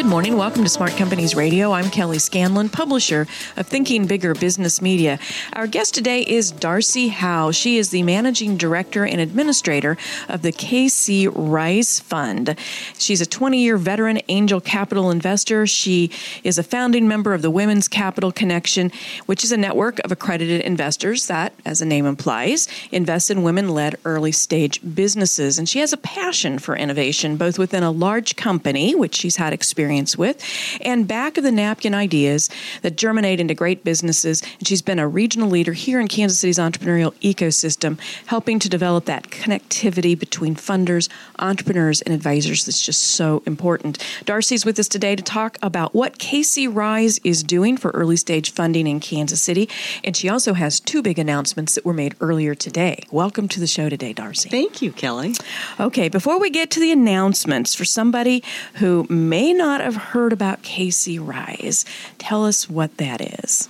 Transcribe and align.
Good 0.00 0.08
morning. 0.08 0.38
Welcome 0.38 0.64
to 0.64 0.70
Smart 0.70 0.92
Companies 0.92 1.34
Radio. 1.34 1.72
I'm 1.72 1.90
Kelly 1.90 2.18
Scanlon, 2.18 2.70
publisher 2.70 3.26
of 3.58 3.66
Thinking 3.66 4.06
Bigger 4.06 4.32
Business 4.32 4.80
Media. 4.80 5.18
Our 5.52 5.66
guest 5.66 5.92
today 5.92 6.22
is 6.22 6.50
Darcy 6.50 7.08
Howe. 7.08 7.50
She 7.50 7.76
is 7.76 7.90
the 7.90 8.02
managing 8.02 8.56
director 8.56 9.04
and 9.04 9.20
administrator 9.20 9.98
of 10.26 10.40
the 10.40 10.52
KC 10.52 11.30
Rise 11.34 12.00
Fund. 12.00 12.56
She's 12.96 13.20
a 13.20 13.26
20 13.26 13.62
year 13.62 13.76
veteran 13.76 14.22
angel 14.28 14.58
capital 14.58 15.10
investor. 15.10 15.66
She 15.66 16.10
is 16.44 16.56
a 16.56 16.62
founding 16.62 17.06
member 17.06 17.34
of 17.34 17.42
the 17.42 17.50
Women's 17.50 17.86
Capital 17.86 18.32
Connection, 18.32 18.90
which 19.26 19.44
is 19.44 19.52
a 19.52 19.58
network 19.58 19.98
of 19.98 20.10
accredited 20.10 20.62
investors 20.62 21.26
that, 21.26 21.52
as 21.66 21.80
the 21.80 21.84
name 21.84 22.06
implies, 22.06 22.68
invest 22.90 23.30
in 23.30 23.42
women 23.42 23.68
led 23.68 23.96
early 24.06 24.32
stage 24.32 24.80
businesses. 24.94 25.58
And 25.58 25.68
she 25.68 25.80
has 25.80 25.92
a 25.92 25.98
passion 25.98 26.58
for 26.58 26.74
innovation, 26.74 27.36
both 27.36 27.58
within 27.58 27.82
a 27.82 27.90
large 27.90 28.36
company, 28.36 28.94
which 28.94 29.14
she's 29.14 29.36
had 29.36 29.52
experience 29.52 29.89
experience 29.90 30.16
with, 30.16 30.44
and 30.82 31.08
back 31.08 31.36
of 31.36 31.42
the 31.42 31.50
napkin 31.50 31.94
ideas 31.94 32.48
that 32.82 32.96
germinate 32.96 33.40
into 33.40 33.54
great 33.54 33.82
businesses. 33.82 34.40
And 34.58 34.68
she's 34.68 34.82
been 34.82 35.00
a 35.00 35.08
regional 35.08 35.48
leader 35.48 35.72
here 35.72 35.98
in 35.98 36.06
Kansas 36.06 36.38
City's 36.38 36.58
entrepreneurial 36.58 37.12
ecosystem, 37.20 37.98
helping 38.26 38.60
to 38.60 38.68
develop 38.68 39.06
that 39.06 39.30
connectivity 39.30 40.16
between 40.16 40.54
funders, 40.54 41.08
entrepreneurs, 41.40 42.02
and 42.02 42.14
advisors 42.14 42.66
that's 42.66 42.80
just 42.80 43.00
so 43.00 43.42
important. 43.46 43.98
Darcy's 44.24 44.64
with 44.64 44.78
us 44.78 44.86
today 44.86 45.16
to 45.16 45.22
talk 45.22 45.58
about 45.60 45.92
what 45.92 46.18
KC 46.18 46.72
Rise 46.72 47.18
is 47.24 47.42
doing 47.42 47.76
for 47.76 47.90
early 47.90 48.16
stage 48.16 48.52
funding 48.52 48.86
in 48.86 49.00
Kansas 49.00 49.42
City. 49.42 49.68
And 50.04 50.16
she 50.16 50.28
also 50.28 50.54
has 50.54 50.78
two 50.78 51.02
big 51.02 51.18
announcements 51.18 51.74
that 51.74 51.84
were 51.84 51.94
made 51.94 52.14
earlier 52.20 52.54
today. 52.54 53.02
Welcome 53.10 53.48
to 53.48 53.58
the 53.58 53.66
show 53.66 53.88
today, 53.88 54.12
Darcy. 54.12 54.50
Thank 54.50 54.82
you, 54.82 54.92
Kelly. 54.92 55.34
Okay, 55.80 56.08
before 56.08 56.38
we 56.38 56.50
get 56.50 56.70
to 56.70 56.80
the 56.80 56.92
announcements, 56.92 57.74
for 57.74 57.84
somebody 57.84 58.44
who 58.74 59.06
may 59.08 59.52
not 59.52 59.79
not 59.80 59.92
have 59.92 60.02
heard 60.12 60.32
about 60.32 60.62
KC 60.62 61.18
Rise. 61.26 61.84
Tell 62.18 62.44
us 62.44 62.68
what 62.68 62.96
that 62.98 63.20
is. 63.20 63.68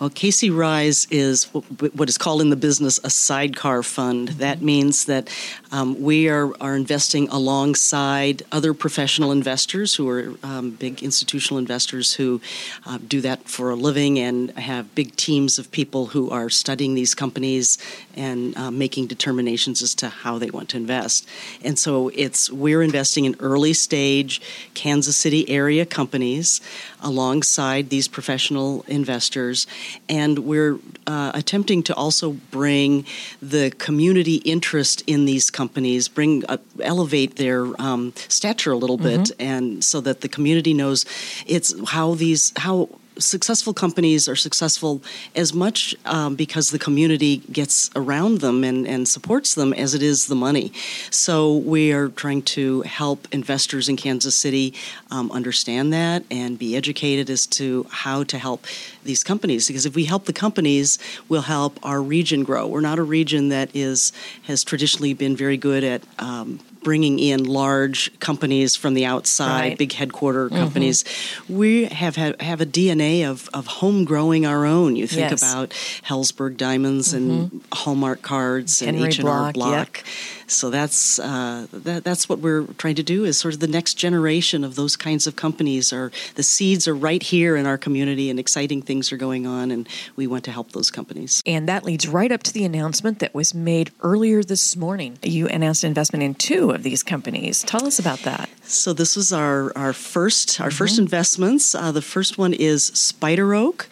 Well, 0.00 0.10
KC 0.10 0.56
Rise 0.56 1.06
is 1.10 1.44
what 1.52 2.08
is 2.08 2.16
called 2.16 2.40
in 2.40 2.48
the 2.48 2.56
business 2.56 2.98
a 3.04 3.10
sidecar 3.10 3.82
fund. 3.82 4.28
That 4.28 4.62
means 4.62 5.04
that 5.04 5.28
um, 5.72 6.00
we 6.00 6.28
are, 6.28 6.52
are 6.60 6.74
investing 6.74 7.28
alongside 7.28 8.42
other 8.50 8.72
professional 8.72 9.30
investors 9.30 9.94
who 9.94 10.08
are 10.08 10.34
um, 10.42 10.70
big 10.70 11.02
institutional 11.02 11.58
investors 11.58 12.14
who 12.14 12.40
uh, 12.86 12.98
do 13.06 13.20
that 13.20 13.46
for 13.46 13.70
a 13.70 13.74
living 13.74 14.18
and 14.18 14.50
have 14.58 14.94
big 14.94 15.14
teams 15.16 15.58
of 15.58 15.70
people 15.70 16.06
who 16.06 16.30
are 16.30 16.48
studying 16.48 16.94
these 16.94 17.14
companies 17.14 17.76
and 18.16 18.56
uh, 18.56 18.70
making 18.70 19.06
determinations 19.06 19.82
as 19.82 19.94
to 19.94 20.08
how 20.08 20.38
they 20.38 20.50
want 20.50 20.70
to 20.70 20.78
invest. 20.78 21.28
And 21.62 21.78
so 21.78 22.08
it's 22.14 22.50
we're 22.50 22.82
investing 22.82 23.26
in 23.26 23.36
early 23.40 23.74
stage 23.74 24.40
Kansas 24.72 25.16
City 25.16 25.49
area 25.50 25.84
companies 25.84 26.60
alongside 27.00 27.90
these 27.90 28.08
professional 28.08 28.84
investors 28.88 29.66
and 30.08 30.38
we're 30.40 30.78
uh, 31.06 31.32
attempting 31.34 31.82
to 31.82 31.94
also 31.94 32.32
bring 32.50 33.04
the 33.42 33.70
community 33.78 34.36
interest 34.36 35.02
in 35.06 35.24
these 35.24 35.50
companies, 35.50 36.08
bring 36.08 36.44
uh, 36.46 36.56
elevate 36.82 37.36
their 37.36 37.66
um, 37.80 38.12
stature 38.28 38.72
a 38.72 38.76
little 38.76 38.98
mm-hmm. 38.98 39.22
bit, 39.22 39.32
and 39.38 39.84
so 39.84 40.00
that 40.00 40.20
the 40.20 40.28
community 40.28 40.72
knows 40.72 41.04
it's 41.46 41.74
how 41.90 42.14
these 42.14 42.52
how 42.56 42.88
successful 43.20 43.72
companies 43.72 44.28
are 44.28 44.36
successful 44.36 45.02
as 45.34 45.54
much 45.54 45.94
um, 46.06 46.34
because 46.34 46.70
the 46.70 46.78
community 46.78 47.38
gets 47.52 47.90
around 47.94 48.40
them 48.40 48.64
and, 48.64 48.86
and 48.86 49.06
supports 49.08 49.54
them 49.54 49.72
as 49.72 49.94
it 49.94 50.02
is 50.02 50.26
the 50.26 50.34
money. 50.34 50.72
So 51.10 51.56
we 51.56 51.92
are 51.92 52.08
trying 52.08 52.42
to 52.42 52.82
help 52.82 53.28
investors 53.32 53.88
in 53.88 53.96
Kansas 53.96 54.34
City 54.34 54.74
um, 55.10 55.30
understand 55.30 55.92
that 55.92 56.24
and 56.30 56.58
be 56.58 56.76
educated 56.76 57.30
as 57.30 57.46
to 57.48 57.86
how 57.90 58.24
to 58.24 58.38
help 58.38 58.64
these 59.04 59.24
companies. 59.24 59.66
Because 59.66 59.86
if 59.86 59.94
we 59.94 60.04
help 60.04 60.24
the 60.24 60.32
companies, 60.32 60.98
we'll 61.28 61.42
help 61.42 61.78
our 61.82 62.02
region 62.02 62.44
grow. 62.44 62.66
We're 62.66 62.80
not 62.80 62.98
a 62.98 63.02
region 63.02 63.48
that 63.50 63.74
is 63.74 64.12
has 64.44 64.64
traditionally 64.64 65.14
been 65.14 65.36
very 65.36 65.56
good 65.56 65.84
at 65.84 66.02
um, 66.18 66.60
bringing 66.82 67.18
in 67.18 67.44
large 67.44 68.18
companies 68.20 68.76
from 68.76 68.94
the 68.94 69.04
outside, 69.04 69.60
right. 69.60 69.78
big 69.78 69.92
headquarter 69.92 70.46
mm-hmm. 70.46 70.56
companies. 70.56 71.04
We 71.48 71.84
have 71.86 72.16
had, 72.16 72.40
have 72.40 72.60
a 72.60 72.66
DNA 72.66 73.28
of, 73.28 73.48
of 73.52 73.66
home 73.66 74.04
growing 74.04 74.46
our 74.46 74.64
own. 74.64 74.96
You 74.96 75.06
think 75.06 75.30
yes. 75.30 75.42
about 75.42 75.70
Helzberg 75.70 76.56
Diamonds 76.56 77.14
mm-hmm. 77.14 77.30
and 77.30 77.64
Hallmark 77.72 78.22
cards 78.22 78.80
Henry 78.80 79.02
and 79.02 79.08
H 79.08 79.18
and 79.18 79.28
R 79.28 79.52
Block. 79.52 79.98
Yep. 79.98 80.06
So 80.50 80.70
that's 80.70 81.18
uh, 81.18 81.66
that, 81.72 82.04
that's 82.04 82.28
what 82.28 82.40
we're 82.40 82.64
trying 82.78 82.96
to 82.96 83.02
do 83.02 83.24
is 83.24 83.38
sort 83.38 83.54
of 83.54 83.60
the 83.60 83.66
next 83.66 83.94
generation 83.94 84.64
of 84.64 84.74
those 84.74 84.96
kinds 84.96 85.26
of 85.26 85.36
companies. 85.36 85.92
Are 85.92 86.10
the 86.34 86.42
seeds 86.42 86.88
are 86.88 86.94
right 86.94 87.22
here 87.22 87.56
in 87.56 87.66
our 87.66 87.78
community, 87.78 88.30
and 88.30 88.38
exciting 88.38 88.82
things 88.82 89.12
are 89.12 89.16
going 89.16 89.46
on, 89.46 89.70
and 89.70 89.88
we 90.16 90.26
want 90.26 90.44
to 90.44 90.52
help 90.52 90.72
those 90.72 90.90
companies. 90.90 91.42
And 91.46 91.68
that 91.68 91.84
leads 91.84 92.08
right 92.08 92.32
up 92.32 92.42
to 92.44 92.52
the 92.52 92.64
announcement 92.64 93.18
that 93.20 93.34
was 93.34 93.54
made 93.54 93.92
earlier 94.02 94.42
this 94.42 94.76
morning. 94.76 95.18
You 95.22 95.48
announced 95.48 95.84
investment 95.84 96.22
in 96.22 96.34
two 96.34 96.70
of 96.70 96.82
these 96.82 97.02
companies. 97.02 97.62
Tell 97.62 97.86
us 97.86 97.98
about 97.98 98.20
that. 98.20 98.48
So 98.70 98.92
this 98.92 99.16
was 99.16 99.32
our 99.32 99.76
our 99.76 99.92
first 99.92 100.60
our 100.60 100.68
mm-hmm. 100.68 100.76
first 100.76 100.98
investments. 100.98 101.74
Uh, 101.74 101.92
the 101.92 102.02
first 102.02 102.38
one 102.38 102.54
is 102.54 102.90
SpiderOak. 102.92 103.86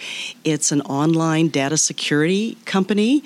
It's 0.44 0.70
an 0.70 0.82
online 0.82 1.48
data 1.48 1.76
security 1.76 2.56
company 2.64 3.24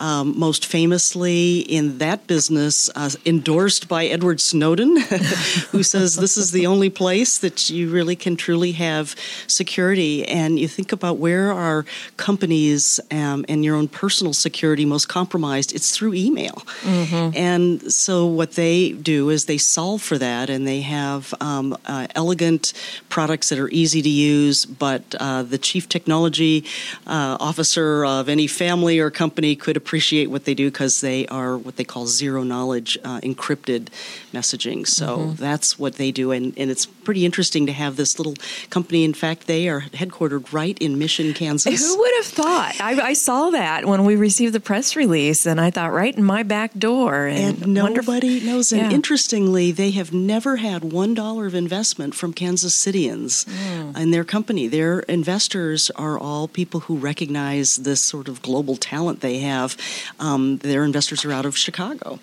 um, 0.00 0.38
most 0.38 0.66
famously 0.66 1.60
in 1.60 1.98
that 1.98 2.26
business, 2.26 2.90
uh, 2.94 3.10
endorsed 3.24 3.88
by 3.88 4.06
Edward 4.06 4.40
Snowden, 4.40 4.96
who 5.70 5.82
says 5.82 6.16
this 6.16 6.36
is 6.36 6.50
the 6.50 6.66
only 6.72 6.90
place 6.90 7.38
that 7.38 7.70
you 7.70 7.90
really 7.90 8.16
can 8.16 8.36
truly 8.36 8.72
have 8.72 9.14
security. 9.46 10.26
And 10.26 10.58
you 10.58 10.68
think 10.68 10.92
about 10.92 11.18
where 11.18 11.52
are 11.52 11.84
companies 12.16 13.00
um, 13.10 13.44
and 13.48 13.64
your 13.64 13.76
own 13.76 13.88
personal 13.88 14.32
security 14.32 14.84
most 14.84 15.08
compromised? 15.08 15.74
It's 15.74 15.96
through 15.96 16.14
email. 16.14 16.62
Mm-hmm. 16.82 17.36
And 17.36 17.92
so 17.92 18.26
what 18.26 18.52
they 18.52 18.92
do 18.92 19.30
is 19.30 19.46
they 19.46 19.58
solve 19.58 20.02
for 20.02 20.18
that, 20.18 20.50
and 20.50 20.66
they 20.66 20.80
have 20.82 20.93
um, 21.40 21.76
uh, 21.86 22.06
elegant 22.14 22.72
products 23.08 23.48
that 23.48 23.58
are 23.58 23.68
easy 23.70 24.02
to 24.02 24.08
use. 24.08 24.64
But 24.64 25.14
uh, 25.18 25.42
the 25.42 25.58
chief 25.58 25.88
technology 25.88 26.64
uh, 27.06 27.36
officer 27.40 28.04
of 28.04 28.28
any 28.28 28.46
family 28.46 28.98
or 28.98 29.10
company 29.10 29.56
could 29.56 29.76
appreciate 29.76 30.30
what 30.30 30.44
they 30.44 30.54
do 30.54 30.70
because 30.70 31.00
they 31.00 31.26
are 31.28 31.56
what 31.56 31.76
they 31.76 31.84
call 31.84 32.06
zero 32.06 32.42
knowledge 32.42 32.98
uh, 33.04 33.20
encrypted 33.20 33.88
messaging. 34.32 34.86
So 34.86 35.18
mm-hmm. 35.18 35.34
that's 35.34 35.78
what 35.78 35.94
they 35.94 36.10
do, 36.10 36.30
and, 36.30 36.52
and 36.56 36.70
it's 36.70 36.86
pretty 36.86 37.24
interesting 37.24 37.66
to 37.66 37.72
have 37.72 37.96
this 37.96 38.18
little 38.18 38.34
company. 38.70 39.04
In 39.04 39.14
fact, 39.14 39.46
they 39.46 39.68
are 39.68 39.82
headquartered 39.92 40.52
right 40.52 40.76
in 40.78 40.98
Mission, 40.98 41.34
Kansas. 41.34 41.80
Who 41.80 41.98
would 41.98 42.14
have 42.16 42.26
thought? 42.26 42.80
I, 42.80 43.00
I 43.00 43.12
saw 43.12 43.50
that 43.50 43.84
when 43.84 44.04
we 44.04 44.16
received 44.16 44.52
the 44.52 44.60
press 44.60 44.96
release, 44.96 45.46
and 45.46 45.60
I 45.60 45.70
thought 45.70 45.92
right 45.92 46.14
in 46.16 46.24
my 46.24 46.42
back 46.42 46.74
door. 46.74 47.26
And, 47.26 47.62
and 47.62 47.74
nobody 47.74 48.40
knows. 48.40 48.72
And 48.72 48.90
yeah. 48.90 48.90
interestingly, 48.90 49.72
they 49.72 49.90
have 49.92 50.12
never 50.12 50.56
had 50.56 50.83
one 50.84 51.14
dollar 51.14 51.46
of 51.46 51.54
investment 51.54 52.14
from 52.14 52.32
Kansas 52.32 52.74
Cityans 52.74 53.46
mm. 53.46 53.98
in 53.98 54.10
their 54.10 54.24
company. 54.24 54.68
Their 54.68 55.00
investors 55.00 55.90
are 55.96 56.18
all 56.18 56.48
people 56.48 56.80
who 56.80 56.96
recognize 56.96 57.76
this 57.76 58.02
sort 58.02 58.28
of 58.28 58.42
global 58.42 58.76
talent 58.76 59.20
they 59.20 59.38
have 59.38 59.76
um, 60.20 60.58
their 60.58 60.84
investors 60.84 61.24
are 61.24 61.32
out 61.32 61.46
of 61.46 61.56
Chicago. 61.56 62.18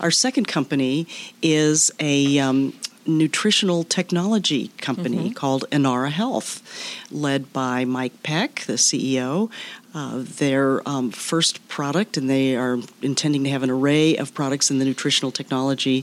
Our 0.00 0.10
second 0.10 0.48
company 0.48 1.06
is 1.42 1.90
a 2.00 2.38
um, 2.38 2.72
nutritional 3.06 3.84
technology 3.84 4.68
company 4.78 5.18
mm-hmm. 5.18 5.32
called 5.32 5.64
Innara 5.70 6.10
Health, 6.10 6.62
led 7.10 7.52
by 7.52 7.84
Mike 7.84 8.22
Peck, 8.22 8.60
the 8.66 8.74
CEO. 8.74 9.50
Uh, 9.94 10.24
their 10.38 10.80
um, 10.88 11.10
first 11.10 11.68
product, 11.68 12.16
and 12.16 12.30
they 12.30 12.56
are 12.56 12.78
intending 13.02 13.44
to 13.44 13.50
have 13.50 13.62
an 13.62 13.68
array 13.68 14.16
of 14.16 14.32
products 14.32 14.70
in 14.70 14.78
the 14.78 14.86
nutritional 14.86 15.30
technology 15.30 16.02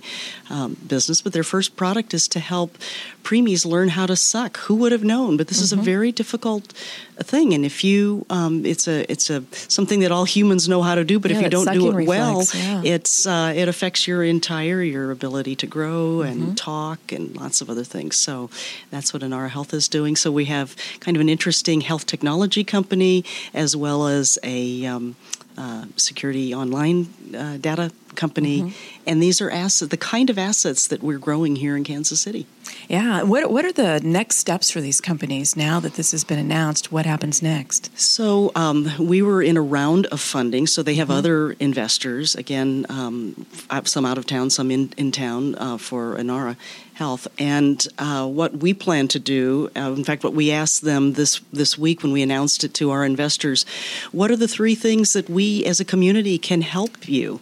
um, 0.51 0.77
business. 0.87 1.23
But 1.23 1.33
their 1.33 1.43
first 1.43 1.75
product 1.75 2.13
is 2.13 2.27
to 2.27 2.39
help 2.39 2.77
preemies 3.23 3.65
learn 3.65 3.89
how 3.89 4.05
to 4.05 4.15
suck. 4.15 4.57
Who 4.57 4.75
would 4.75 4.91
have 4.91 5.03
known? 5.03 5.37
But 5.37 5.47
this 5.47 5.57
mm-hmm. 5.57 5.63
is 5.63 5.73
a 5.73 5.75
mm-hmm. 5.77 5.85
very 5.85 6.11
difficult 6.11 6.71
thing, 7.17 7.53
and 7.55 7.65
if 7.65 7.83
you, 7.83 8.27
um, 8.29 8.63
it's 8.63 8.87
a 8.87 9.11
it's 9.11 9.31
a 9.31 9.43
something 9.51 10.01
that 10.01 10.11
all 10.11 10.25
humans 10.25 10.69
know 10.69 10.83
how 10.83 10.93
to 10.93 11.03
do. 11.03 11.19
But 11.19 11.31
yeah, 11.31 11.37
if 11.37 11.43
you 11.43 11.49
don't 11.49 11.73
do 11.73 11.89
it 11.89 11.95
reflex, 11.95 12.53
well, 12.53 12.83
yeah. 12.83 12.93
it's 12.93 13.25
uh, 13.25 13.53
it 13.55 13.67
affects 13.67 14.07
your 14.07 14.23
entire 14.23 14.83
your 14.83 15.09
ability 15.09 15.55
to 15.55 15.67
grow 15.67 16.21
and 16.21 16.41
mm-hmm. 16.41 16.53
talk 16.53 17.11
and 17.11 17.35
lots 17.35 17.61
of 17.61 17.69
other 17.71 17.83
things. 17.83 18.15
So 18.17 18.51
that's 18.91 19.13
what 19.13 19.23
Innara 19.23 19.49
Health 19.49 19.73
is 19.73 19.87
doing. 19.87 20.15
So 20.15 20.31
we 20.31 20.45
have 20.45 20.75
kind 20.99 21.17
of 21.17 21.21
an 21.21 21.29
interesting 21.29 21.81
health 21.81 22.05
technology 22.05 22.63
company 22.63 23.25
as 23.53 23.78
well 23.79 24.07
as 24.07 24.37
a 24.43 24.85
um, 24.85 25.15
uh, 25.57 25.85
security 25.95 26.53
online 26.53 27.07
uh, 27.35 27.57
data 27.57 27.91
company, 28.15 28.61
mm-hmm. 28.61 29.03
and 29.07 29.21
these 29.21 29.41
are 29.41 29.49
assets, 29.49 29.89
the 29.89 29.97
kind 29.97 30.29
of 30.29 30.37
assets 30.37 30.87
that 30.87 31.01
we're 31.01 31.19
growing 31.19 31.55
here 31.55 31.75
in 31.75 31.83
Kansas 31.83 32.21
City. 32.21 32.45
Yeah. 32.87 33.23
What 33.23 33.51
What 33.51 33.65
are 33.65 33.71
the 33.71 33.99
next 34.01 34.37
steps 34.37 34.71
for 34.71 34.81
these 34.81 35.01
companies 35.01 35.55
now 35.55 35.79
that 35.79 35.93
this 35.93 36.11
has 36.11 36.23
been 36.23 36.39
announced? 36.39 36.91
What 36.91 37.05
happens 37.05 37.41
next? 37.41 37.89
So 37.99 38.51
um, 38.55 38.91
we 38.99 39.21
were 39.21 39.41
in 39.41 39.57
a 39.57 39.61
round 39.61 40.05
of 40.07 40.19
funding. 40.19 40.67
So 40.67 40.83
they 40.83 40.95
have 40.95 41.07
mm-hmm. 41.07 41.17
other 41.17 41.51
investors. 41.59 42.35
Again, 42.35 42.85
um, 42.89 43.45
some 43.85 44.05
out 44.05 44.17
of 44.17 44.25
town, 44.25 44.49
some 44.49 44.71
in 44.71 44.93
in 44.97 45.11
town 45.11 45.55
uh, 45.55 45.77
for 45.77 46.15
Innara 46.17 46.55
Health. 46.93 47.27
And 47.39 47.87
uh, 47.97 48.27
what 48.27 48.57
we 48.57 48.73
plan 48.73 49.07
to 49.09 49.19
do, 49.19 49.69
uh, 49.75 49.93
in 49.93 50.03
fact, 50.03 50.23
what 50.23 50.33
we 50.33 50.51
asked 50.51 50.81
them 50.83 51.13
this 51.13 51.41
this 51.53 51.77
week 51.77 52.03
when 52.03 52.11
we 52.11 52.21
announced 52.21 52.63
it 52.63 52.73
to 52.75 52.91
our 52.91 53.05
investors, 53.05 53.65
what 54.11 54.31
are 54.31 54.37
the 54.37 54.47
three 54.47 54.75
things 54.75 55.13
that 55.13 55.29
we 55.29 55.65
as 55.65 55.79
a 55.79 55.85
community 55.85 56.37
can 56.37 56.61
help 56.61 57.07
you? 57.07 57.39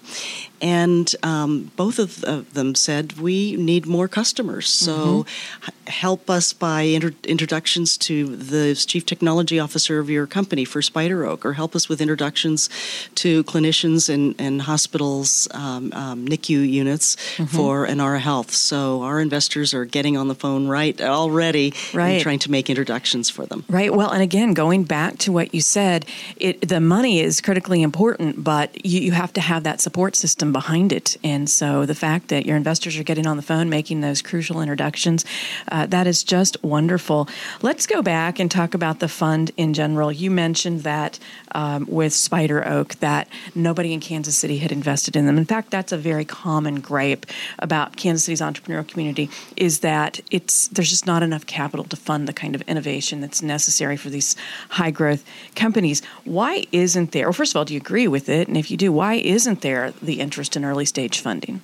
And 0.61 1.13
um, 1.23 1.71
both 1.75 1.99
of 1.99 2.53
them 2.53 2.75
said, 2.75 3.19
We 3.19 3.55
need 3.55 3.85
more 3.85 4.07
customers. 4.07 4.67
So 4.67 4.95
mm-hmm. 4.97 5.87
help 5.87 6.29
us 6.29 6.53
by 6.53 6.81
inter- 6.81 7.13
introductions 7.23 7.97
to 7.99 8.35
the 8.35 8.75
chief 8.75 9.05
technology 9.05 9.59
officer 9.59 9.99
of 9.99 10.09
your 10.09 10.25
company 10.25 10.65
for 10.65 10.81
SpiderOak, 10.81 11.45
or 11.45 11.53
help 11.53 11.75
us 11.75 11.87
with 11.87 12.01
introductions 12.01 12.69
to 13.15 13.43
clinicians 13.43 14.11
and, 14.13 14.35
and 14.39 14.63
hospitals, 14.63 15.47
um, 15.51 15.93
um, 15.93 16.27
NICU 16.27 16.67
units 16.67 17.15
mm-hmm. 17.15 17.45
for 17.45 17.85
Innara 17.85 18.19
Health. 18.19 18.51
So 18.51 19.03
our 19.03 19.19
investors 19.19 19.73
are 19.73 19.85
getting 19.85 20.17
on 20.17 20.27
the 20.27 20.35
phone 20.35 20.67
right 20.67 20.99
already 21.01 21.73
right. 21.93 22.09
and 22.09 22.21
trying 22.21 22.39
to 22.39 22.51
make 22.51 22.69
introductions 22.69 23.29
for 23.29 23.45
them. 23.45 23.63
Right. 23.69 23.93
Well, 23.93 24.11
and 24.11 24.23
again, 24.23 24.53
going 24.53 24.83
back 24.83 25.17
to 25.19 25.31
what 25.31 25.53
you 25.53 25.61
said, 25.61 26.05
it, 26.37 26.67
the 26.67 26.79
money 26.79 27.19
is 27.19 27.41
critically 27.41 27.81
important, 27.81 28.43
but 28.43 28.85
you, 28.85 29.01
you 29.01 29.11
have 29.11 29.33
to 29.33 29.41
have 29.41 29.63
that 29.63 29.81
support 29.81 30.15
system 30.15 30.46
behind 30.51 30.91
it. 30.91 31.17
And 31.23 31.49
so 31.49 31.85
the 31.85 31.95
fact 31.95 32.29
that 32.29 32.45
your 32.45 32.55
investors 32.55 32.97
are 32.97 33.03
getting 33.03 33.27
on 33.27 33.37
the 33.37 33.43
phone, 33.43 33.69
making 33.69 34.01
those 34.01 34.21
crucial 34.21 34.61
introductions, 34.61 35.25
uh, 35.71 35.85
that 35.87 36.07
is 36.07 36.23
just 36.23 36.61
wonderful. 36.63 37.27
Let's 37.61 37.87
go 37.87 38.01
back 38.01 38.39
and 38.39 38.49
talk 38.49 38.73
about 38.73 38.99
the 38.99 39.07
fund 39.07 39.51
in 39.57 39.73
general. 39.73 40.11
You 40.11 40.31
mentioned 40.31 40.81
that 40.83 41.19
um, 41.53 41.85
with 41.87 42.13
SpiderOak 42.13 42.99
that 42.99 43.27
nobody 43.55 43.93
in 43.93 43.99
Kansas 43.99 44.37
City 44.37 44.57
had 44.57 44.71
invested 44.71 45.15
in 45.15 45.25
them. 45.25 45.37
In 45.37 45.45
fact, 45.45 45.71
that's 45.71 45.91
a 45.91 45.97
very 45.97 46.25
common 46.25 46.79
gripe 46.81 47.25
about 47.59 47.95
Kansas 47.97 48.25
City's 48.25 48.41
entrepreneurial 48.41 48.87
community 48.87 49.29
is 49.55 49.79
that 49.79 50.19
it's 50.31 50.67
there's 50.69 50.89
just 50.89 51.05
not 51.05 51.23
enough 51.23 51.45
capital 51.45 51.85
to 51.85 51.95
fund 51.95 52.27
the 52.27 52.33
kind 52.33 52.55
of 52.55 52.61
innovation 52.63 53.21
that's 53.21 53.41
necessary 53.41 53.97
for 53.97 54.09
these 54.09 54.35
high 54.69 54.91
growth 54.91 55.23
companies. 55.55 56.01
Why 56.25 56.65
isn't 56.71 57.11
there? 57.11 57.25
Well, 57.25 57.33
first 57.33 57.53
of 57.53 57.57
all, 57.57 57.65
do 57.65 57.73
you 57.73 57.79
agree 57.79 58.07
with 58.07 58.29
it? 58.29 58.47
And 58.47 58.57
if 58.57 58.69
you 58.69 58.77
do, 58.77 58.91
why 58.91 59.15
isn't 59.15 59.61
there 59.61 59.91
the 60.01 60.19
interest 60.19 60.36
interest 60.37 60.55
in 60.55 60.63
early 60.63 60.85
stage 60.85 61.19
funding? 61.19 61.61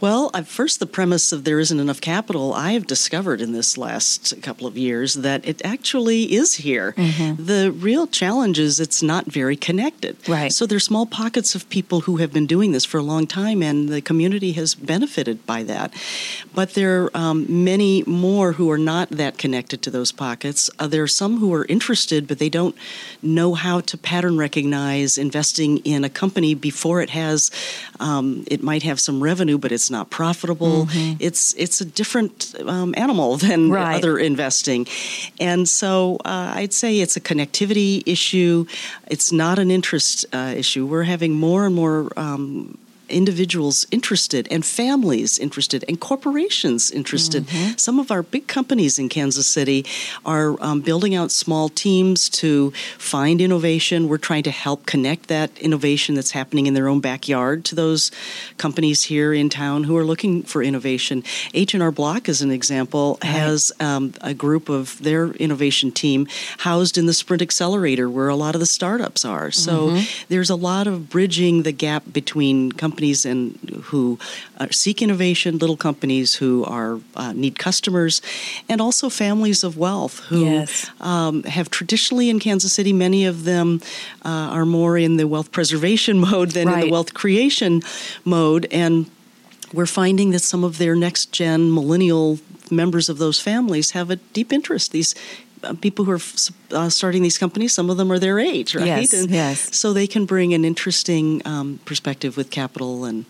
Well, 0.00 0.30
first, 0.44 0.80
the 0.80 0.86
premise 0.86 1.30
of 1.32 1.44
there 1.44 1.60
isn't 1.60 1.78
enough 1.78 2.00
capital, 2.00 2.52
I 2.52 2.72
have 2.72 2.88
discovered 2.88 3.40
in 3.40 3.52
this 3.52 3.78
last 3.78 4.42
couple 4.42 4.66
of 4.66 4.76
years 4.76 5.14
that 5.14 5.46
it 5.46 5.64
actually 5.64 6.34
is 6.34 6.56
here. 6.56 6.92
Mm-hmm. 6.96 7.44
The 7.44 7.70
real 7.70 8.08
challenge 8.08 8.58
is 8.58 8.80
it's 8.80 9.00
not 9.00 9.26
very 9.26 9.54
connected. 9.54 10.16
Right. 10.28 10.52
So 10.52 10.66
there's 10.66 10.84
small 10.84 11.06
pockets 11.06 11.54
of 11.54 11.68
people 11.68 12.00
who 12.00 12.16
have 12.16 12.32
been 12.32 12.46
doing 12.46 12.72
this 12.72 12.84
for 12.84 12.98
a 12.98 13.02
long 13.02 13.28
time, 13.28 13.62
and 13.62 13.88
the 13.88 14.00
community 14.00 14.52
has 14.52 14.74
benefited 14.74 15.46
by 15.46 15.62
that. 15.62 15.94
But 16.52 16.74
there 16.74 17.04
are 17.04 17.10
um, 17.14 17.46
many 17.64 18.02
more 18.06 18.52
who 18.52 18.68
are 18.72 18.78
not 18.78 19.10
that 19.10 19.38
connected 19.38 19.82
to 19.82 19.90
those 19.90 20.10
pockets. 20.10 20.68
Uh, 20.80 20.88
there 20.88 21.04
are 21.04 21.08
some 21.08 21.38
who 21.38 21.54
are 21.54 21.64
interested, 21.66 22.26
but 22.26 22.40
they 22.40 22.48
don't 22.48 22.74
know 23.22 23.54
how 23.54 23.80
to 23.82 23.96
pattern 23.96 24.36
recognize 24.36 25.16
investing 25.16 25.78
in 25.78 26.02
a 26.02 26.10
company 26.10 26.54
before 26.54 27.02
it 27.02 27.10
has, 27.10 27.52
um, 28.00 28.44
it 28.50 28.64
might 28.64 28.82
have 28.82 28.98
some 28.98 29.22
revenue, 29.22 29.58
but 29.58 29.75
it's 29.76 29.90
not 29.90 30.10
profitable. 30.10 30.86
Mm-hmm. 30.86 31.16
It's 31.20 31.54
it's 31.54 31.80
a 31.80 31.84
different 31.84 32.54
um, 32.66 32.94
animal 32.96 33.36
than 33.46 33.70
right. 33.70 33.96
other 33.96 34.18
investing, 34.18 34.88
and 35.38 35.68
so 35.68 36.16
uh, 36.24 36.58
I'd 36.58 36.74
say 36.74 36.98
it's 36.98 37.16
a 37.16 37.20
connectivity 37.20 38.02
issue. 38.06 38.66
It's 39.06 39.30
not 39.30 39.58
an 39.58 39.70
interest 39.70 40.26
uh, 40.32 40.52
issue. 40.56 40.84
We're 40.84 41.04
having 41.04 41.32
more 41.34 41.66
and 41.66 41.74
more 41.74 42.12
um, 42.16 42.76
individuals 43.08 43.86
interested 43.90 44.48
and 44.50 44.64
families 44.64 45.38
interested 45.38 45.84
and 45.88 46.00
corporations 46.00 46.90
interested. 46.90 47.46
Mm-hmm. 47.46 47.76
Some 47.76 47.98
of 47.98 48.10
our 48.10 48.22
big 48.22 48.46
companies 48.46 48.98
in 48.98 49.08
Kansas 49.08 49.46
City 49.46 49.86
are 50.24 50.60
um, 50.60 50.80
building 50.80 51.14
out 51.14 51.30
small 51.30 51.68
teams 51.68 52.28
to 52.30 52.72
find 52.98 53.40
innovation. 53.40 54.08
We're 54.08 54.18
trying 54.18 54.42
to 54.44 54.50
help 54.50 54.86
connect 54.86 55.28
that 55.28 55.56
innovation 55.58 56.14
that's 56.14 56.32
happening 56.32 56.66
in 56.66 56.74
their 56.74 56.88
own 56.88 57.00
backyard 57.00 57.64
to 57.66 57.74
those 57.74 58.10
companies 58.58 59.04
here 59.04 59.32
in 59.32 59.48
town 59.48 59.84
who 59.84 59.96
are 59.96 60.04
looking 60.04 60.42
for 60.42 60.62
innovation. 60.62 61.22
H&R 61.54 61.92
Block, 61.92 62.28
as 62.28 62.42
an 62.42 62.50
example, 62.50 63.18
right. 63.22 63.30
has 63.30 63.72
um, 63.80 64.14
a 64.20 64.34
group 64.34 64.68
of 64.68 65.00
their 65.02 65.28
innovation 65.32 65.92
team 65.92 66.26
housed 66.58 66.98
in 66.98 67.06
the 67.06 67.14
Sprint 67.14 67.42
Accelerator 67.42 68.10
where 68.10 68.28
a 68.28 68.36
lot 68.36 68.54
of 68.54 68.60
the 68.60 68.66
startups 68.66 69.24
are. 69.24 69.50
So 69.50 69.88
mm-hmm. 69.88 70.24
there's 70.28 70.50
a 70.50 70.56
lot 70.56 70.86
of 70.86 71.08
bridging 71.08 71.62
the 71.62 71.72
gap 71.72 72.02
between 72.12 72.72
companies 72.72 72.95
companies 72.96 73.26
and 73.26 73.58
who 73.90 74.18
uh, 74.58 74.66
seek 74.70 75.02
innovation, 75.02 75.58
little 75.58 75.76
companies 75.76 76.34
who 76.36 76.64
are 76.64 76.98
uh, 77.14 77.32
need 77.34 77.58
customers, 77.58 78.22
and 78.70 78.80
also 78.80 79.10
families 79.10 79.62
of 79.62 79.76
wealth 79.76 80.20
who 80.30 80.46
yes. 80.46 80.90
um, 81.00 81.42
have 81.42 81.68
traditionally 81.68 82.30
in 82.30 82.40
Kansas 82.40 82.72
City. 82.72 82.94
Many 82.94 83.26
of 83.26 83.44
them 83.44 83.82
uh, 84.24 84.56
are 84.56 84.64
more 84.64 84.96
in 84.96 85.18
the 85.18 85.26
wealth 85.26 85.52
preservation 85.52 86.18
mode 86.30 86.52
than 86.52 86.68
right. 86.68 86.78
in 86.78 86.80
the 86.86 86.90
wealth 86.90 87.12
creation 87.12 87.82
mode, 88.24 88.66
and 88.70 89.10
we're 89.74 89.84
finding 89.84 90.30
that 90.30 90.40
some 90.42 90.64
of 90.64 90.78
their 90.78 90.96
next 90.96 91.32
gen 91.32 91.74
millennial 91.74 92.38
members 92.70 93.10
of 93.10 93.18
those 93.18 93.38
families 93.40 93.90
have 93.90 94.10
a 94.10 94.16
deep 94.32 94.52
interest. 94.52 94.92
These 94.92 95.14
people 95.80 96.04
who 96.04 96.12
are 96.12 96.20
uh, 96.72 96.88
starting 96.88 97.22
these 97.22 97.38
companies, 97.38 97.72
some 97.72 97.90
of 97.90 97.96
them 97.96 98.10
are 98.10 98.18
their 98.18 98.38
age, 98.38 98.74
right? 98.74 98.86
Yes, 98.86 99.12
and 99.12 99.30
yes. 99.30 99.76
So 99.76 99.92
they 99.92 100.06
can 100.06 100.26
bring 100.26 100.54
an 100.54 100.64
interesting 100.64 101.42
um, 101.44 101.80
perspective 101.84 102.36
with 102.36 102.50
capital 102.50 103.04
and 103.04 103.24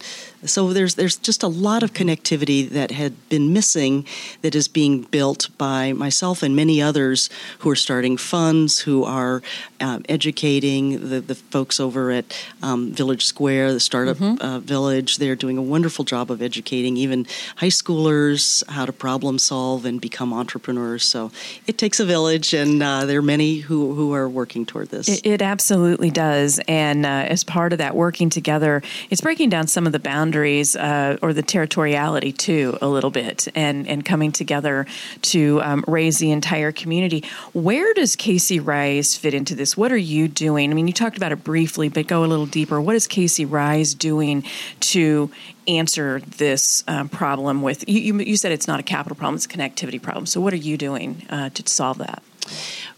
so 0.46 0.72
there's 0.72 0.94
there's 0.94 1.16
just 1.16 1.42
a 1.42 1.48
lot 1.48 1.82
of 1.82 1.92
connectivity 1.92 2.68
that 2.68 2.90
had 2.90 3.28
been 3.28 3.52
missing 3.52 4.06
that 4.42 4.54
is 4.54 4.68
being 4.68 5.02
built 5.02 5.48
by 5.58 5.92
myself 5.92 6.42
and 6.42 6.54
many 6.54 6.80
others 6.80 7.28
who 7.60 7.70
are 7.70 7.76
starting 7.76 8.16
funds, 8.16 8.80
who 8.80 9.04
are 9.04 9.42
uh, 9.80 10.00
educating 10.08 11.08
the, 11.08 11.20
the 11.20 11.34
folks 11.34 11.80
over 11.80 12.10
at 12.10 12.36
um, 12.62 12.92
Village 12.92 13.24
Square, 13.24 13.72
the 13.72 13.80
startup 13.80 14.18
mm-hmm. 14.18 14.44
uh, 14.44 14.58
village. 14.60 15.16
They're 15.16 15.36
doing 15.36 15.58
a 15.58 15.62
wonderful 15.62 16.04
job 16.04 16.30
of 16.30 16.42
educating 16.42 16.96
even 16.96 17.26
high 17.56 17.66
schoolers 17.66 18.68
how 18.68 18.86
to 18.86 18.92
problem 18.92 19.38
solve 19.38 19.84
and 19.84 20.00
become 20.00 20.32
entrepreneurs. 20.32 21.02
So 21.02 21.30
it 21.66 21.78
takes 21.78 21.98
a 21.98 22.04
village, 22.04 22.15
and 22.54 22.82
uh, 22.82 23.04
there 23.04 23.18
are 23.18 23.22
many 23.22 23.56
who, 23.56 23.94
who 23.94 24.14
are 24.14 24.28
working 24.28 24.66
toward 24.66 24.88
this. 24.88 25.08
It, 25.08 25.26
it 25.26 25.42
absolutely 25.42 26.10
does. 26.10 26.60
And 26.68 27.04
uh, 27.06 27.08
as 27.08 27.44
part 27.44 27.72
of 27.72 27.78
that 27.78 27.94
working 27.94 28.30
together, 28.30 28.82
it's 29.10 29.20
breaking 29.20 29.50
down 29.50 29.66
some 29.66 29.86
of 29.86 29.92
the 29.92 29.98
boundaries 29.98 30.36
boundaries 30.36 30.76
uh, 30.76 31.16
or 31.22 31.32
the 31.32 31.42
territoriality 31.42 32.36
too 32.36 32.76
a 32.82 32.88
little 32.88 33.10
bit 33.10 33.48
and, 33.54 33.86
and 33.86 34.04
coming 34.04 34.32
together 34.32 34.86
to 35.22 35.60
um, 35.62 35.84
raise 35.86 36.18
the 36.18 36.30
entire 36.30 36.72
community. 36.72 37.22
Where 37.52 37.94
does 37.94 38.16
KC 38.16 38.64
Rise 38.64 39.16
fit 39.16 39.34
into 39.34 39.54
this? 39.54 39.76
What 39.76 39.92
are 39.92 39.96
you 39.96 40.28
doing? 40.28 40.70
I 40.70 40.74
mean, 40.74 40.86
you 40.86 40.92
talked 40.92 41.16
about 41.16 41.32
it 41.32 41.44
briefly, 41.44 41.88
but 41.88 42.06
go 42.06 42.24
a 42.24 42.26
little 42.26 42.46
deeper. 42.46 42.80
What 42.80 42.96
is 42.96 43.06
KC 43.06 43.50
Rise 43.50 43.94
doing 43.94 44.44
to 44.80 45.30
answer 45.68 46.20
this 46.20 46.84
um, 46.88 47.08
problem 47.08 47.62
with 47.62 47.88
you, 47.88 48.00
you, 48.00 48.18
you, 48.20 48.36
said 48.36 48.52
it's 48.52 48.68
not 48.68 48.80
a 48.80 48.82
capital 48.82 49.16
problem, 49.16 49.36
it's 49.36 49.46
a 49.46 49.48
connectivity 49.48 50.00
problem. 50.00 50.26
So, 50.26 50.40
what 50.40 50.52
are 50.52 50.56
you 50.56 50.76
doing 50.76 51.26
uh, 51.30 51.50
to 51.50 51.68
solve 51.68 51.98
that? 51.98 52.22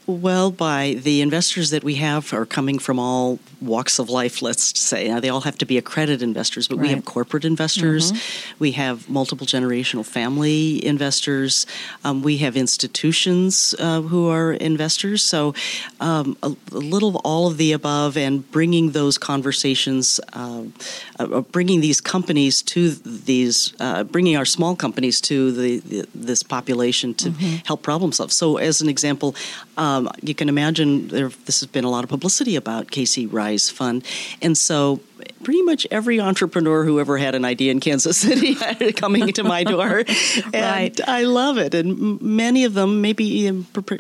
Well, 0.06 0.50
by 0.50 0.94
the 0.94 1.20
investors 1.20 1.70
that 1.70 1.84
we 1.84 1.96
have 1.96 2.32
are 2.32 2.46
coming 2.46 2.78
from 2.78 2.98
all 2.98 3.38
walks 3.60 3.98
of 3.98 4.08
life, 4.08 4.42
let's 4.42 4.78
say. 4.78 5.08
Now, 5.08 5.20
they 5.20 5.28
all 5.28 5.40
have 5.42 5.58
to 5.58 5.66
be 5.66 5.78
accredited 5.78 6.22
investors, 6.22 6.68
but 6.68 6.78
we 6.78 6.88
have 6.88 7.04
corporate 7.04 7.44
investors, 7.44 8.12
we 8.58 8.72
have 8.72 9.08
multiple 9.08 9.46
generational 9.46 10.04
family 10.04 10.84
investors, 10.84 11.66
um, 12.04 12.22
we 12.22 12.38
have 12.38 12.56
institutions 12.56 13.74
uh, 13.78 14.00
who 14.02 14.28
are 14.28 14.52
investors. 14.52 15.22
So, 15.22 15.54
um, 16.00 16.36
a, 16.42 16.54
a 16.72 16.78
little 16.78 17.08
of 17.08 17.16
all 17.16 17.46
of 17.48 17.56
the 17.56 17.72
above, 17.72 18.16
and 18.16 18.48
bringing 18.50 18.92
those 18.92 19.18
conversations, 19.18 20.20
uh, 20.32 20.64
uh, 21.18 21.40
bringing 21.40 21.80
these 21.80 22.00
companies 22.00 22.62
to 22.62 22.90
these, 22.90 23.74
uh, 23.80 24.04
bringing 24.04 24.36
our 24.36 24.44
small 24.44 24.76
companies 24.76 25.20
to 25.22 25.52
the, 25.52 25.78
the 25.80 26.08
this 26.14 26.42
population 26.42 27.14
to 27.14 27.30
help 27.66 27.82
problem 27.82 28.12
solve. 28.12 28.32
So, 28.32 28.56
as 28.56 28.80
an 28.80 28.88
example, 28.88 29.34
um, 29.76 30.08
you 30.22 30.34
can 30.34 30.48
imagine 30.48 31.08
there, 31.08 31.28
this 31.46 31.60
has 31.60 31.66
been 31.66 31.84
a 31.84 31.90
lot 31.90 32.04
of 32.04 32.10
publicity 32.10 32.56
about 32.56 32.90
Casey 32.90 33.26
Fund, 33.56 34.04
and 34.42 34.56
so 34.56 35.00
pretty 35.42 35.62
much 35.62 35.86
every 35.90 36.20
entrepreneur 36.20 36.84
who 36.84 36.98
ever 37.00 37.18
had 37.18 37.34
an 37.34 37.44
idea 37.44 37.70
in 37.72 37.80
Kansas 37.80 38.16
City 38.26 38.54
coming 38.92 39.32
to 39.32 39.42
my 39.44 39.64
door, 39.64 39.98
and 40.52 40.54
Right. 40.54 41.00
I 41.08 41.22
love 41.24 41.58
it. 41.58 41.74
And 41.74 42.20
many 42.20 42.64
of 42.64 42.74
them, 42.74 43.00
maybe 43.00 43.46
a 43.48 43.52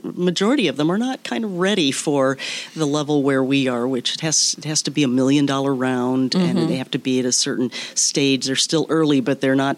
majority 0.02 0.68
of 0.68 0.76
them, 0.76 0.90
are 0.90 0.98
not 0.98 1.22
kind 1.24 1.44
of 1.44 1.58
ready 1.58 1.90
for 1.92 2.36
the 2.74 2.86
level 2.86 3.22
where 3.22 3.42
we 3.42 3.68
are, 3.68 3.86
which 3.86 4.14
it 4.14 4.20
has 4.20 4.54
it 4.58 4.64
has 4.64 4.82
to 4.82 4.90
be 4.90 5.02
a 5.02 5.08
million 5.08 5.46
dollar 5.46 5.74
round, 5.74 6.32
Mm-hmm. 6.32 6.58
and 6.58 6.68
they 6.68 6.76
have 6.76 6.90
to 6.92 6.98
be 6.98 7.18
at 7.20 7.24
a 7.24 7.32
certain 7.32 7.70
stage. 7.94 8.46
They're 8.46 8.56
still 8.56 8.86
early, 8.88 9.20
but 9.20 9.40
they're 9.40 9.54
not 9.56 9.76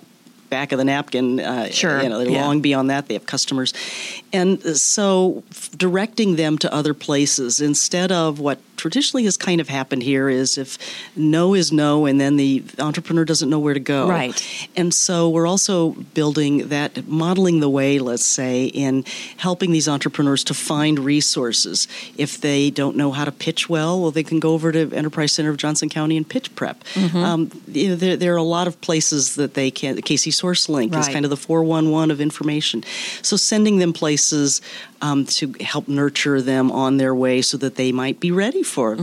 back 0.49 0.73
of 0.73 0.79
the 0.79 0.85
napkin. 0.85 1.39
Uh, 1.41 1.69
Sure, 1.71 2.03
you 2.03 2.09
know, 2.09 2.19
they're 2.19 2.31
yeah. 2.33 2.45
long 2.45 2.61
beyond 2.61 2.91
that. 2.91 3.07
They 3.07 3.15
have 3.15 3.27
customers, 3.27 3.73
and 4.33 4.61
so 4.77 5.43
directing 5.77 6.37
them 6.37 6.59
to 6.59 6.75
other 6.75 6.93
places 6.95 7.61
instead 7.61 8.11
of 8.13 8.41
what 8.41 8.59
traditionally 8.81 9.25
has 9.25 9.37
kind 9.37 9.61
of 9.61 9.69
happened 9.69 10.03
here 10.03 10.29
is 10.31 10.57
if 10.57 10.79
no 11.15 11.55
is 11.55 11.71
no, 11.71 12.07
and 12.07 12.19
then 12.19 12.37
the 12.37 12.65
entrepreneur 12.79 13.27
doesn't 13.27 13.51
know 13.51 13.59
where 13.59 13.75
to 13.75 13.81
go. 13.81 14.09
Right. 14.09 14.69
And 14.75 14.93
so 14.95 15.29
we're 15.29 15.47
also 15.47 15.91
building 15.91 16.69
that, 16.69 17.07
modeling 17.07 17.61
the 17.61 17.69
way, 17.69 17.99
let's 17.99 18.25
say, 18.25 18.65
in 18.65 19.05
helping 19.37 19.71
these 19.71 19.87
entrepreneurs 19.87 20.43
to 20.45 20.55
find 20.55 20.99
resources. 20.99 21.87
If 22.17 22.41
they 22.41 22.71
don't 22.71 22.97
know 22.97 23.13
how 23.13 23.27
to 23.27 23.33
pitch 23.33 23.69
well, 23.69 24.01
well, 24.01 24.11
they 24.11 24.23
can 24.23 24.41
go 24.41 24.55
over 24.55 24.73
to 24.73 24.91
Enterprise 24.95 25.33
Center 25.33 25.51
of 25.51 25.59
Johnson 25.59 25.91
County 25.91 26.17
and 26.17 26.27
pitch 26.27 26.55
prep. 26.55 26.83
Mm-hmm. 26.95 27.17
Um, 27.19 27.51
you 27.69 27.91
know, 27.91 27.97
there, 27.97 28.17
there 28.17 28.33
are 28.33 28.39
a 28.39 28.43
lot 28.43 28.67
of 28.67 28.81
places 28.81 29.35
that 29.35 29.53
they 29.53 29.71
can. 29.71 29.95
The 29.97 30.03
KC 30.03 30.33
SourceLink 30.33 30.99
is 30.99 31.09
kind 31.09 31.27
of 31.27 31.31
the 31.31 31.37
411 31.37 32.11
of 32.11 32.21
information. 32.21 32.83
So 33.21 33.37
sending 33.37 33.79
them 33.79 33.93
places 33.93 34.63
um, 35.03 35.25
to 35.27 35.55
help 35.61 35.89
nurture 35.89 36.41
them 36.43 36.71
on 36.71 36.97
their 36.97 37.15
way 37.15 37.43
so 37.43 37.57
that 37.59 37.77
they 37.77 37.93
might 37.93 38.21
be 38.21 38.31
ready 38.31 38.63
for 38.71 38.95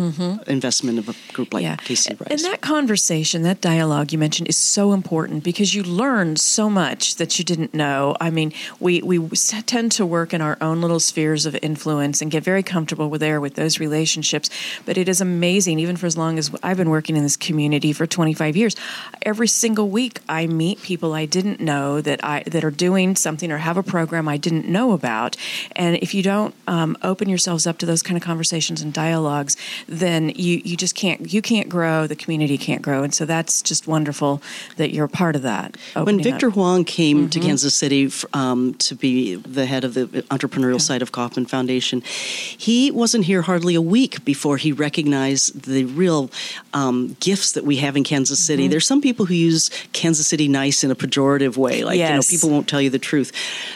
investment 0.48 0.98
of 0.98 1.10
a 1.10 1.34
group 1.34 1.54
like 1.54 1.64
KC 1.66 2.10
Rise. 2.10 2.18
Mm-hmm. 2.18 2.32
And 2.32 2.40
that 2.46 2.62
conversation, 2.62 3.44
that 3.44 3.62
dialogue 3.62 4.12
you 4.12 4.18
mentioned 4.18 4.48
is 4.48 4.58
so 4.58 4.94
important 4.94 5.44
because 5.44 5.76
you 5.76 5.84
learn 5.84 6.38
so 6.38 6.70
much 6.70 7.18
that 7.18 7.38
you 7.38 7.46
didn't 7.46 7.74
know. 7.74 8.16
I 8.20 8.30
mean, 8.30 8.54
we, 8.80 9.02
we 9.02 9.20
tend 9.30 9.92
to 9.94 10.06
work 10.06 10.34
in 10.34 10.42
our 10.42 10.58
own 10.62 10.82
little 10.82 11.00
spheres 11.00 11.46
of 11.46 11.56
influence 11.62 12.22
and 12.22 12.32
get 12.32 12.44
very 12.44 12.64
comfortable 12.64 13.10
with 13.10 13.22
there 13.28 13.42
with 13.42 13.56
those 13.56 13.80
relationships. 13.80 14.50
But 14.86 14.98
it 14.98 15.10
is 15.10 15.20
amazing, 15.20 15.80
even 15.80 15.98
for 15.98 16.06
as 16.06 16.16
long 16.16 16.38
as 16.40 16.50
I've 16.64 16.78
been 16.78 16.90
working 16.90 17.18
in 17.18 17.24
this 17.24 17.36
community 17.36 17.92
for 17.92 18.08
25 18.08 18.56
years, 18.56 18.76
every 19.24 19.50
single 19.50 19.90
week 19.90 20.20
I 20.30 20.48
meet 20.48 20.82
people 20.82 21.14
I 21.14 21.26
didn't 21.26 21.60
know 21.60 22.00
that 22.00 22.24
I 22.24 22.44
that 22.48 22.64
are 22.64 22.72
doing 22.72 23.18
something 23.18 23.52
or 23.52 23.58
have 23.58 23.76
a 23.76 23.84
program 23.84 24.30
I 24.30 24.38
didn't 24.38 24.68
know 24.70 24.94
about. 24.94 25.36
And 25.76 25.98
if 25.98 26.14
you 26.14 26.24
don't 26.24 26.56
um, 26.68 26.98
open 27.02 27.28
yourselves 27.28 27.68
up 27.68 27.78
to 27.80 27.86
those 27.86 28.02
kind 28.02 28.16
of 28.16 28.24
conversations 28.24 28.82
and 28.82 28.94
dialogues, 28.94 29.57
then 29.88 30.30
you, 30.30 30.62
you 30.64 30.78
just 30.78 30.96
can't 30.96 31.34
you 31.34 31.42
can't 31.42 31.70
grow. 31.70 32.08
The 32.08 32.16
community 32.16 32.58
can't 32.58 32.82
grow, 32.82 33.04
and 33.04 33.14
so 33.14 33.26
that's 33.26 33.62
just 33.62 33.88
wonderful 33.88 34.42
that 34.78 34.92
you're 34.94 35.06
a 35.06 35.10
part 35.10 35.36
of 35.36 35.42
that. 35.44 35.78
when 35.96 36.22
Victor 36.22 36.48
up. 36.48 36.54
Hwang 36.54 36.84
came 36.86 37.08
Mm-hmm. 37.18 37.30
to 37.30 37.40
Kansas 37.40 37.74
City 37.76 38.12
um, 38.34 38.74
to 38.76 38.96
be 38.96 39.36
the 39.36 39.66
head 39.66 39.84
of 39.84 39.94
the 39.94 40.06
entrepreneurial 40.30 40.80
side 40.80 41.02
of 41.02 41.12
Kauffman 41.12 41.46
Foundation, 41.46 42.02
he 42.06 42.92
wasn't 42.92 43.26
here 43.26 43.42
hardly 43.42 43.76
a 43.76 43.82
week 43.82 44.24
before 44.26 44.58
he 44.58 44.72
recognized 44.72 45.64
the 45.66 45.86
real 45.86 46.30
um, 46.74 47.16
gifts 47.20 47.54
that 47.54 47.64
we 47.64 47.78
have 47.78 47.96
in 47.96 48.04
Kansas 48.04 48.40
City. 48.40 48.64
Mm-hmm. 48.64 48.72
There's 48.72 48.86
some 48.86 49.02
people 49.02 49.26
who 49.26 49.34
use 49.34 49.70
Kansas 49.94 50.28
City 50.28 50.48
nice 50.48 50.84
in 50.84 50.92
a 50.92 50.96
pejorative 50.96 51.58
way, 51.58 51.84
like 51.84 51.98
you 52.00 52.08
know 52.16 52.22
people 52.22 52.50
won't 52.50 52.68
tell 52.68 52.82
you 52.82 52.90
the 52.90 53.00
truth. 53.00 53.32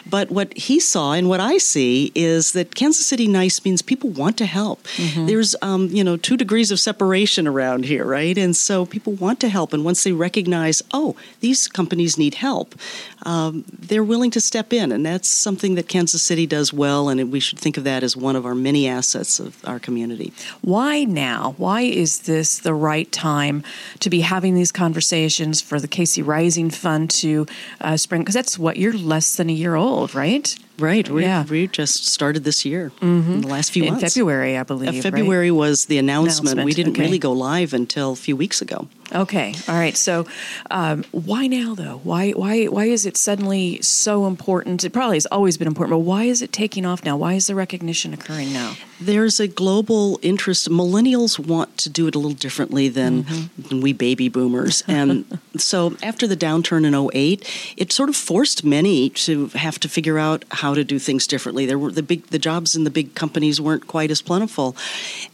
But 0.09 0.29
what 0.29 0.55
he 0.57 0.79
saw 0.79 1.13
and 1.13 1.27
what 1.29 1.39
I 1.39 1.57
see 1.57 2.11
is 2.15 2.51
that 2.53 2.75
Kansas 2.75 3.05
City 3.05 3.27
nice 3.27 3.63
means 3.65 3.81
people 3.81 4.09
want 4.09 4.37
to 4.37 4.45
help. 4.45 4.83
Mm-hmm. 4.97 5.25
There's 5.25 5.55
um, 5.61 5.70
Um, 5.71 5.87
you 5.87 6.03
know 6.03 6.17
two 6.17 6.35
degrees 6.35 6.69
of 6.71 6.79
separation 6.79 7.47
around 7.47 7.85
here, 7.85 8.05
right? 8.05 8.37
And 8.37 8.55
so 8.55 8.85
people 8.85 9.13
want 9.13 9.39
to 9.39 9.49
help, 9.49 9.71
and 9.73 9.85
once 9.85 10.03
they 10.03 10.11
recognize, 10.11 10.83
oh, 10.91 11.15
these 11.39 11.67
companies 11.67 12.17
need 12.17 12.35
help, 12.35 12.75
um, 13.23 13.63
they're 13.71 14.03
willing 14.03 14.31
to 14.31 14.41
step 14.41 14.73
in, 14.73 14.91
and 14.91 15.05
that's 15.05 15.29
something 15.29 15.75
that 15.75 15.87
Kansas 15.87 16.21
City 16.21 16.45
does 16.47 16.73
well, 16.73 17.09
and 17.09 17.31
we 17.31 17.39
should 17.39 17.59
think 17.59 17.77
of 17.77 17.83
that 17.83 18.03
as 18.03 18.17
one 18.17 18.35
of 18.35 18.45
our 18.45 18.55
many 18.55 18.87
assets 18.87 19.39
of 19.39 19.57
our 19.65 19.79
community. 19.79 20.33
Why 20.61 21.03
now? 21.03 21.53
Why 21.57 21.81
is 21.81 22.21
this 22.21 22.59
the 22.59 22.73
right 22.73 23.11
time 23.11 23.63
to 23.99 24.09
be 24.09 24.21
having 24.21 24.55
these 24.55 24.71
conversations 24.71 25.61
for 25.61 25.79
the 25.79 25.87
KC 25.87 26.25
Rising 26.25 26.69
Fund 26.69 27.09
to 27.11 27.45
uh, 27.81 27.97
spring? 27.97 28.21
Because 28.21 28.35
that's 28.35 28.57
what 28.57 28.77
you're 28.77 28.93
less 28.97 29.35
than 29.35 29.49
a 29.49 29.53
year 29.53 29.75
old, 29.75 30.15
right? 30.15 30.57
Right. 30.79 31.07
We, 31.07 31.21
Yeah. 31.23 31.45
we 31.45 31.67
just 31.67 32.07
started 32.07 32.43
this 32.43 32.65
year 32.65 32.91
in 33.01 33.41
the 33.41 33.47
last 33.47 33.71
few 33.71 33.83
In 33.83 33.93
months. 33.93 34.13
February, 34.15 34.57
I 34.57 34.61
Uh, 34.61 34.63
believe. 34.63 34.89
right? 34.93 35.03
February 35.03 35.51
was 35.51 35.85
the 35.85 35.99
announcement. 35.99 36.63
We 36.65 36.73
didn't 36.73 36.93
okay. 36.93 37.03
really 37.03 37.19
go 37.19 37.31
live 37.33 37.73
until 37.73 38.13
a 38.13 38.15
few 38.15 38.35
weeks 38.35 38.61
ago. 38.63 38.87
Okay, 39.13 39.53
all 39.67 39.75
right. 39.75 39.97
So, 39.97 40.25
um, 40.69 41.03
why 41.11 41.47
now 41.47 41.75
though? 41.75 41.99
Why 42.03 42.31
why 42.31 42.65
why 42.65 42.85
is 42.85 43.05
it 43.05 43.17
suddenly 43.17 43.81
so 43.81 44.25
important? 44.25 44.83
It 44.83 44.91
probably 44.91 45.17
has 45.17 45.25
always 45.27 45.57
been 45.57 45.67
important, 45.67 45.97
but 45.97 46.05
why 46.05 46.23
is 46.23 46.41
it 46.41 46.53
taking 46.53 46.85
off 46.85 47.03
now? 47.03 47.17
Why 47.17 47.33
is 47.33 47.47
the 47.47 47.55
recognition 47.55 48.13
occurring 48.13 48.53
now? 48.53 48.75
There's 49.01 49.39
a 49.39 49.47
global 49.47 50.19
interest. 50.21 50.69
Millennials 50.69 51.39
want 51.39 51.75
to 51.79 51.89
do 51.89 52.07
it 52.07 52.13
a 52.13 52.19
little 52.19 52.37
differently 52.37 52.87
than, 52.87 53.25
than 53.57 53.81
we 53.81 53.93
baby 53.93 54.29
boomers. 54.29 54.83
And 54.87 55.39
so 55.57 55.97
after 56.03 56.27
the 56.27 56.37
downturn 56.37 56.85
in 56.85 56.93
08, 56.93 57.73
it 57.77 57.91
sort 57.91 58.09
of 58.09 58.15
forced 58.15 58.63
many 58.63 59.09
to 59.09 59.47
have 59.47 59.79
to 59.79 59.89
figure 59.89 60.19
out 60.19 60.45
how 60.51 60.75
to 60.75 60.83
do 60.83 60.99
things 60.99 61.25
differently. 61.25 61.65
There 61.65 61.79
were 61.79 61.91
the 61.91 62.03
big 62.03 62.27
the 62.27 62.37
jobs 62.37 62.75
in 62.75 62.83
the 62.83 62.91
big 62.91 63.15
companies 63.15 63.59
weren't 63.59 63.87
quite 63.87 64.11
as 64.11 64.21
plentiful. 64.21 64.75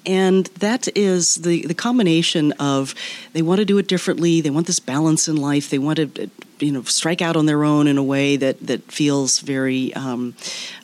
And 0.06 0.46
that 0.60 0.88
is 0.96 1.36
the, 1.36 1.68
the 1.68 1.74
combination 1.74 2.54
of 2.54 2.96
they 3.34 3.42
want 3.42 3.60
to 3.60 3.66
do 3.68 3.78
it 3.78 3.88
differently, 3.88 4.42
they 4.42 4.50
want 4.50 4.68
this 4.68 4.80
balance 4.80 5.28
in 5.28 5.36
life, 5.36 5.70
they 5.70 5.78
want 5.78 5.98
to 5.98 6.30
you 6.60 6.72
know 6.72 6.82
strike 6.84 7.22
out 7.22 7.36
on 7.36 7.46
their 7.46 7.64
own 7.64 7.88
in 7.88 7.98
a 7.98 8.04
way 8.04 8.36
that 8.36 8.66
that 8.66 8.92
feels 8.92 9.40
very 9.40 9.94
um, 9.94 10.34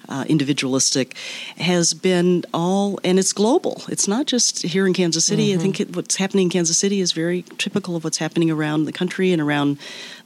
uh, 0.10 0.26
individualistic. 0.28 1.16
Has 1.58 1.94
been 1.94 2.44
all 2.54 3.00
and 3.04 3.18
it's 3.18 3.34
global. 3.34 3.82
It's 3.88 4.08
not 4.08 4.28
just 4.28 4.62
here 4.62 4.86
in 4.86 4.94
kansas 4.94 5.26
city. 5.26 5.54
I 5.54 5.58
think 5.58 5.80
it, 5.80 5.96
what's 5.96 6.16
happening 6.16 6.48
in 6.48 6.50
kansas 6.52 6.78
city 6.78 7.00
is 7.00 7.12
very 7.12 7.44
typical 7.58 7.96
of 7.96 8.04
what's 8.04 8.18
happening 8.18 8.52
around 8.52 8.86
the 8.86 8.92
country 8.92 9.32
and 9.32 9.42
around 9.42 9.78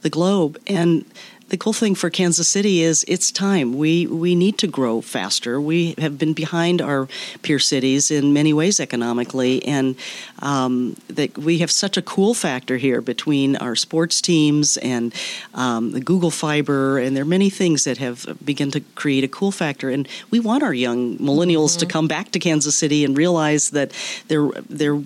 the 0.02 0.10
globe. 0.10 0.58
And 0.66 1.04
the 1.48 1.56
cool 1.56 1.72
thing 1.72 1.94
for 1.94 2.10
Kansas 2.10 2.48
City 2.48 2.82
is 2.82 3.04
it's 3.08 3.30
time. 3.30 3.76
We 3.76 4.06
we 4.06 4.34
need 4.34 4.58
to 4.58 4.66
grow 4.66 5.00
faster. 5.00 5.60
We 5.60 5.94
have 5.98 6.18
been 6.18 6.34
behind 6.34 6.82
our 6.82 7.08
peer 7.42 7.58
cities 7.58 8.10
in 8.10 8.32
many 8.32 8.52
ways 8.52 8.80
economically, 8.80 9.64
and 9.64 9.96
um, 10.40 10.96
that 11.08 11.38
we 11.38 11.58
have 11.58 11.70
such 11.70 11.96
a 11.96 12.02
cool 12.02 12.34
factor 12.34 12.76
here 12.76 13.00
between 13.00 13.56
our 13.56 13.74
sports 13.74 14.20
teams 14.20 14.76
and 14.78 15.14
um, 15.54 15.92
the 15.92 16.00
Google 16.00 16.30
Fiber, 16.30 16.98
and 16.98 17.16
there 17.16 17.22
are 17.22 17.34
many 17.38 17.50
things 17.50 17.84
that 17.84 17.98
have 17.98 18.26
begun 18.44 18.70
to 18.72 18.80
create 18.94 19.24
a 19.24 19.28
cool 19.28 19.50
factor. 19.50 19.88
And 19.88 20.06
we 20.30 20.40
want 20.40 20.62
our 20.62 20.74
young 20.74 21.16
millennials 21.18 21.78
to 21.78 21.86
come 21.86 22.08
back 22.08 22.30
to 22.32 22.38
Kansas 22.38 22.76
City 22.76 23.04
and 23.04 23.16
realize 23.16 23.70
that 23.70 23.92
they're 24.28 24.50
they're 24.68 25.00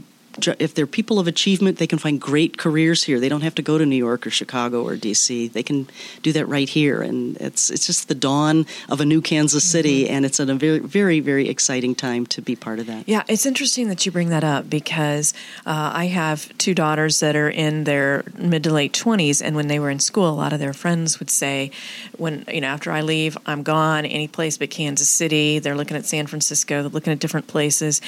if 0.59 0.75
they're 0.75 0.87
people 0.87 1.19
of 1.19 1.27
achievement, 1.27 1.79
they 1.79 1.87
can 1.87 1.99
find 1.99 2.21
great 2.21 2.59
careers 2.59 3.05
here. 3.05 3.21
They 3.21 3.29
don't 3.29 3.43
have 3.43 3.55
to 3.57 3.63
go 3.63 3.79
to 3.79 3.85
New 3.85 3.97
York 3.97 4.27
or 4.27 4.31
Chicago 4.31 4.87
or 4.87 4.97
DC. 4.97 5.53
They 5.53 5.63
can 5.63 5.89
do 6.23 6.33
that 6.33 6.47
right 6.47 6.69
here, 6.69 7.03
and 7.03 7.37
it's 7.37 7.71
it's 7.71 7.87
just 7.87 8.09
the 8.09 8.15
dawn 8.15 8.67
of 8.89 9.01
a 9.01 9.05
new 9.05 9.21
Kansas 9.21 9.65
City, 9.65 10.09
and 10.09 10.25
it's 10.25 10.41
a 10.41 10.47
very 10.55 10.79
very 10.79 11.21
very 11.21 11.49
exciting 11.49 11.95
time 11.95 12.27
to 12.27 12.43
be 12.43 12.57
part 12.57 12.79
of 12.79 12.87
that. 12.87 13.09
Yeah, 13.09 13.23
it's 13.29 13.47
interesting 13.47 13.89
that 13.89 14.07
you 14.07 14.13
bring 14.13 14.31
that 14.31 14.45
up 14.45 14.69
because 14.71 15.35
uh, 15.67 15.93
I 15.95 16.07
have 16.07 16.57
two 16.59 16.75
daughters 16.75 17.21
that 17.21 17.37
are 17.37 17.51
in 17.51 17.85
their 17.85 18.25
mid 18.37 18.65
to 18.65 18.73
late 18.73 18.93
twenties, 18.93 19.43
and 19.43 19.55
when 19.55 19.69
they 19.69 19.79
were 19.79 19.91
in 19.91 20.01
school, 20.01 20.29
a 20.29 20.31
lot 20.31 20.53
of 20.53 20.59
their 20.59 20.73
friends 20.73 21.19
would 21.19 21.31
say, 21.31 21.71
"When 22.17 22.45
you 22.53 22.61
know, 22.61 22.69
after 22.69 22.91
I 22.91 23.03
leave, 23.03 23.37
I'm 23.47 23.63
gone. 23.63 24.07
Any 24.07 24.29
place 24.29 24.59
but 24.59 24.71
Kansas 24.71 25.09
City." 25.09 25.59
They're 25.59 25.77
looking 25.77 25.97
at 25.97 26.07
San 26.07 26.27
Francisco. 26.27 26.83
They're 26.83 26.91
looking 26.91 27.13
at 27.13 27.19
different 27.19 27.47
places, 27.47 28.01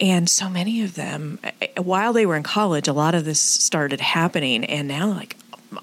and 0.00 0.28
so 0.28 0.48
many 0.48 0.82
of 0.82 0.94
them, 0.94 1.38
while 1.76 2.12
they 2.12 2.26
were 2.26 2.36
in 2.36 2.42
college, 2.42 2.88
a 2.88 2.92
lot 2.92 3.14
of 3.14 3.24
this 3.24 3.40
started 3.40 4.00
happening, 4.00 4.64
and 4.64 4.88
now 4.88 5.08
like. 5.08 5.36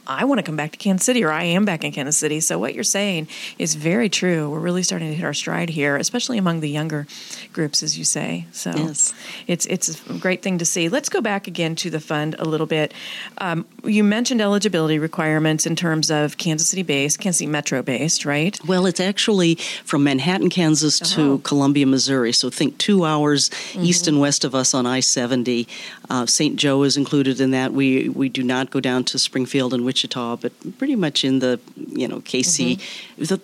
I 0.05 0.25
want 0.25 0.39
to 0.39 0.43
come 0.43 0.55
back 0.55 0.71
to 0.73 0.77
Kansas 0.77 1.05
City, 1.05 1.23
or 1.23 1.31
I 1.31 1.43
am 1.43 1.65
back 1.65 1.83
in 1.83 1.91
Kansas 1.91 2.17
City. 2.17 2.39
So 2.39 2.57
what 2.59 2.73
you're 2.73 2.83
saying 2.83 3.27
is 3.57 3.75
very 3.75 4.09
true. 4.09 4.49
We're 4.49 4.59
really 4.59 4.83
starting 4.83 5.09
to 5.09 5.15
hit 5.15 5.23
our 5.23 5.33
stride 5.33 5.69
here, 5.69 5.95
especially 5.97 6.37
among 6.37 6.59
the 6.59 6.69
younger 6.69 7.07
groups, 7.53 7.81
as 7.83 7.97
you 7.97 8.03
say. 8.03 8.45
So 8.51 8.71
yes. 8.75 9.13
it's 9.47 9.65
it's 9.67 9.87
a 10.09 10.13
great 10.13 10.41
thing 10.41 10.57
to 10.57 10.65
see. 10.65 10.89
Let's 10.89 11.09
go 11.09 11.21
back 11.21 11.47
again 11.47 11.75
to 11.77 11.89
the 11.89 11.99
fund 11.99 12.35
a 12.39 12.45
little 12.45 12.67
bit. 12.67 12.93
Um, 13.37 13.65
you 13.83 14.03
mentioned 14.03 14.41
eligibility 14.41 14.99
requirements 14.99 15.65
in 15.65 15.75
terms 15.75 16.11
of 16.11 16.37
Kansas 16.37 16.67
City 16.69 16.83
based, 16.83 17.19
Kansas 17.19 17.39
City 17.39 17.49
metro 17.49 17.81
based, 17.81 18.25
right? 18.25 18.57
Well, 18.67 18.85
it's 18.85 18.99
actually 18.99 19.55
from 19.85 20.03
Manhattan, 20.03 20.49
Kansas 20.49 20.99
to 21.15 21.21
Oh. 21.33 21.37
Columbia, 21.39 21.85
Missouri. 21.85 22.31
So 22.33 22.49
think 22.49 22.77
two 22.77 23.05
hours 23.05 23.49
Mm-hmm. 23.49 23.83
east 23.83 24.07
and 24.07 24.19
west 24.19 24.43
of 24.45 24.53
us 24.55 24.73
on 24.73 24.85
I 24.85 24.99
70. 24.99 25.67
Uh, 26.09 26.25
St. 26.25 26.55
Joe 26.55 26.83
is 26.83 26.95
included 26.97 27.39
in 27.41 27.51
that. 27.51 27.73
We, 27.73 28.09
we 28.09 28.29
do 28.29 28.43
not 28.43 28.69
go 28.71 28.79
down 28.79 29.03
to 29.05 29.19
Springfield 29.19 29.73
and 29.77 29.85
Wichita, 29.85 30.37
but 30.37 30.51
pretty 30.77 30.95
much 30.95 31.23
in 31.23 31.39
the, 31.39 31.59
you 32.01 32.07
know, 32.07 32.19
KC. 32.19 32.79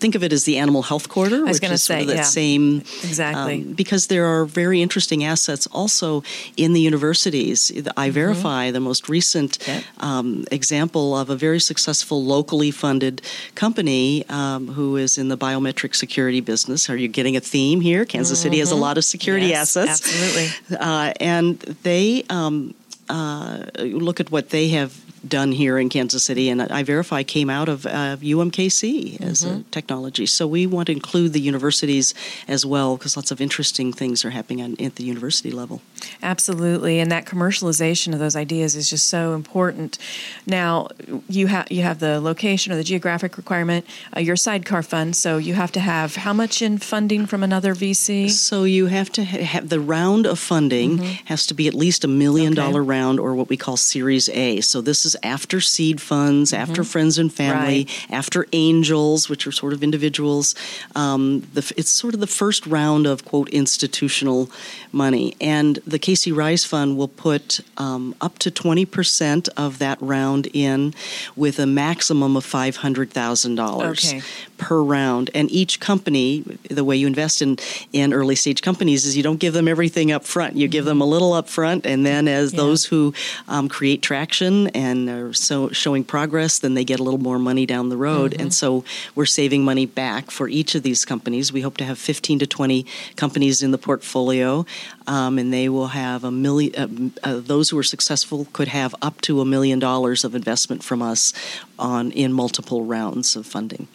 Think 0.04 0.16
of 0.16 0.24
it 0.24 0.34
as 0.34 0.44
the 0.44 0.58
animal 0.58 0.82
health 0.82 1.08
corridor. 1.10 1.38
Mm-hmm. 1.38 1.48
was 1.48 1.60
gonna 1.60 1.74
is 1.76 1.84
sort 1.84 2.02
of 2.02 2.08
say, 2.10 2.14
that 2.14 2.20
yeah. 2.22 2.42
same. 2.42 2.66
Exactly. 3.10 3.56
um, 3.62 3.74
because 3.74 4.08
there 4.08 4.26
are 4.26 4.46
very 4.46 4.82
interesting 4.82 5.24
assets 5.24 5.68
also 5.72 6.24
in 6.58 6.74
the 6.74 6.82
universities. 6.82 7.72
iVerify, 7.72 8.72
the 8.72 8.80
most 8.80 9.10
recent 9.10 9.44
Mm-hmm. 9.44 9.72
Yep. 9.74 9.84
um, 10.10 10.46
example 10.52 11.16
of 11.22 11.30
a 11.30 11.36
very 11.36 11.60
successful 11.60 12.24
locally 12.24 12.72
funded 12.72 13.22
company 13.56 14.26
um, 14.30 14.68
who 14.68 14.98
is 14.98 15.18
in 15.18 15.28
the 15.30 15.38
biometric 15.38 15.96
security 15.96 16.42
business. 16.42 16.90
Are 16.90 16.98
you 16.98 17.08
getting 17.08 17.36
a 17.36 17.40
theme 17.40 17.82
here? 17.82 18.06
Kansas 18.06 18.40
City 18.42 18.60
has 18.60 18.72
a 18.72 18.76
lot 18.76 18.98
of 18.98 19.04
security 19.04 19.44
Mm-hmm. 19.46 19.50
Yes, 19.52 19.78
assets. 19.78 20.02
absolutely. 20.02 20.48
Uh, 20.80 21.14
and 21.20 21.60
they 21.84 22.24
um, 22.30 22.74
uh, 23.10 23.66
look 24.08 24.20
at 24.20 24.32
what 24.32 24.50
they 24.50 24.70
have 24.70 24.92
done 25.28 25.52
here 25.54 25.78
in 25.78 25.90
Kansas 25.90 26.24
City, 26.24 26.50
and 26.50 26.60
iVerify 26.62 27.26
came 27.26 27.50
out 27.50 27.70
of 27.70 27.86
uh, 27.86 28.18
UMKC 28.18 29.22
as 29.22 29.44
Mm-hmm. 29.44 29.60
a 29.62 29.64
technology. 29.72 30.26
So 30.26 30.46
we 30.48 30.68
want 30.68 30.88
to 30.88 30.92
include 30.94 31.34
the 31.34 31.40
universities 31.42 32.14
as 32.48 32.66
well 32.66 32.98
because 32.98 33.16
lots 33.18 33.32
of 33.32 33.42
interesting 33.42 33.92
things 33.94 34.24
are 34.26 34.30
happening 34.30 34.62
on, 34.64 34.76
at 34.80 34.96
the 34.96 35.04
university 35.04 35.50
level. 35.52 35.82
Absolutely, 36.22 37.00
and 37.00 37.12
that 37.12 37.26
commercialization 37.26 38.14
of 38.14 38.20
those 38.20 38.36
ideas 38.36 38.76
is 38.76 38.90
just 38.90 39.08
so 39.08 39.34
important. 39.34 39.98
Now, 40.46 40.88
you 41.30 41.48
have 41.48 41.72
you 41.72 41.82
have 41.84 42.00
the 42.00 42.20
location 42.20 42.72
or 42.74 42.76
the 42.76 42.84
geographic 42.84 43.38
requirement, 43.38 43.86
uh, 44.16 44.20
your 44.20 44.36
sidecar 44.36 44.84
fund, 44.84 45.16
so 45.16 45.38
you 45.38 45.54
have 45.54 45.72
to 45.74 45.80
have 45.80 46.16
how 46.18 46.34
much 46.34 46.62
in 46.62 46.78
funding 46.78 47.26
from 47.26 47.44
another 47.44 47.74
VC? 47.76 48.30
So 48.30 48.64
you 48.64 48.88
have 48.88 49.10
to 49.14 49.24
ha- 49.26 49.38
have 49.44 49.70
the 49.70 49.80
round 49.80 50.26
of 50.26 50.40
funding 50.40 51.00
has 51.26 51.46
to 51.48 51.54
be 51.54 51.68
at 51.68 51.74
least 51.74 52.04
a 52.04 52.08
million 52.08 52.44
Mm-hmm. 52.54 52.60
Okay. 52.60 52.72
dollar 52.72 52.84
round 52.84 53.20
or 53.20 53.34
what 53.36 53.48
we 53.50 53.56
call 53.58 53.78
Series 53.78 54.28
A. 54.30 54.60
So 54.62 54.82
this 54.82 55.06
is 55.06 55.13
after 55.24 55.60
seed 55.62 56.02
funds, 56.02 56.54
after 56.54 56.84
friends 56.84 57.18
and 57.18 57.32
family, 57.34 57.54
Mm-hmm. 57.54 57.64
Right. 57.64 58.18
after 58.20 58.48
angels, 58.54 59.30
which 59.30 59.46
are 59.48 59.52
sort 59.52 59.74
of 59.74 59.84
individuals. 59.84 60.56
Um, 60.96 61.42
the, 61.54 61.72
it's 61.78 61.92
sort 61.92 62.14
of 62.14 62.20
the 62.20 62.28
first 62.28 62.66
round 62.66 63.06
of 63.06 63.26
quote 63.26 63.50
institutional 63.50 64.50
money, 64.92 65.36
and 65.42 65.78
the 65.88 66.00
KC 66.00 66.36
Rise 66.36 66.66
Fund 66.66 66.98
will 66.98 67.08
put 67.08 67.60
um, 67.78 68.16
up 68.22 68.40
to 68.40 68.50
twenty 68.52 68.86
percent 68.86 69.50
of 69.58 69.80
that 69.80 69.98
round 70.02 70.48
in, 70.54 70.94
with 71.36 71.60
a 71.60 71.66
maximum 71.68 72.36
of 72.36 72.44
five 72.46 72.78
hundred 72.78 73.12
thousand 73.12 73.56
dollars 73.56 74.14
per 74.58 74.82
round. 74.82 75.30
And 75.36 75.52
each 75.52 75.80
company, 75.80 76.42
the 76.70 76.84
way 76.84 76.96
you 76.96 77.08
invest 77.08 77.42
in, 77.42 77.58
in 77.92 78.14
early 78.14 78.36
stage 78.36 78.62
companies 78.62 79.06
is 79.06 79.16
you 79.18 79.24
don't 79.24 79.40
give 79.40 79.54
them 79.54 79.68
everything 79.68 80.12
up 80.12 80.24
front. 80.26 80.56
You 80.56 80.68
give 80.68 80.86
them 80.86 81.02
a 81.02 81.06
little 81.06 81.34
up 81.34 81.48
front, 81.50 81.86
and 81.86 82.06
then 82.06 82.28
as 82.28 82.54
Yeah. 82.54 82.58
those 82.58 82.86
who 82.86 83.14
um, 83.48 83.68
create 83.70 84.02
traction 84.02 84.68
and 84.70 85.03
are 85.10 85.34
so 85.34 85.70
showing 85.70 86.04
progress, 86.04 86.60
then 86.60 86.74
they 86.74 86.84
get 86.84 87.00
a 87.00 87.04
little 87.04 87.20
more 87.20 87.40
money 87.40 87.66
down 87.66 87.90
the 87.90 87.98
road. 87.98 88.36
And 88.40 88.54
so 88.54 88.84
we're 89.16 89.26
saving 89.26 89.64
money 89.64 89.86
back 89.86 90.32
for 90.32 90.48
each 90.48 90.76
of 90.76 90.84
these 90.84 91.06
companies. 91.06 91.52
We 91.52 91.62
hope 91.62 91.78
to 91.78 91.86
have 91.86 91.98
15 91.98 92.40
to 92.40 92.48
20 92.48 92.86
companies 93.16 93.64
in 93.64 93.72
the 93.72 93.78
portfolio, 93.78 94.66
um, 95.08 95.38
and 95.38 95.52
they 95.52 95.70
will 95.70 95.88
have 95.88 96.24
a 96.24 96.32
million. 96.32 97.14
Uh, 97.24 97.28
uh, 97.28 97.40
those 97.40 97.70
who 97.70 97.78
are 97.78 97.84
successful 97.84 98.48
could 98.54 98.68
have 98.68 98.96
up 99.02 99.22
to 99.22 99.42
a 99.42 99.46
million 99.46 99.80
dollars 99.80 100.24
of 100.24 100.36
investment 100.36 100.84
from 100.84 101.02
us 101.02 101.34
on 101.80 102.12
in 102.12 102.34
multiple 102.34 102.86
rounds 102.86 103.36
of 103.36 103.46
funding. 103.46 103.88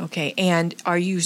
Okay, 0.00 0.34
and 0.36 0.74
are 0.84 0.98
you 0.98 1.20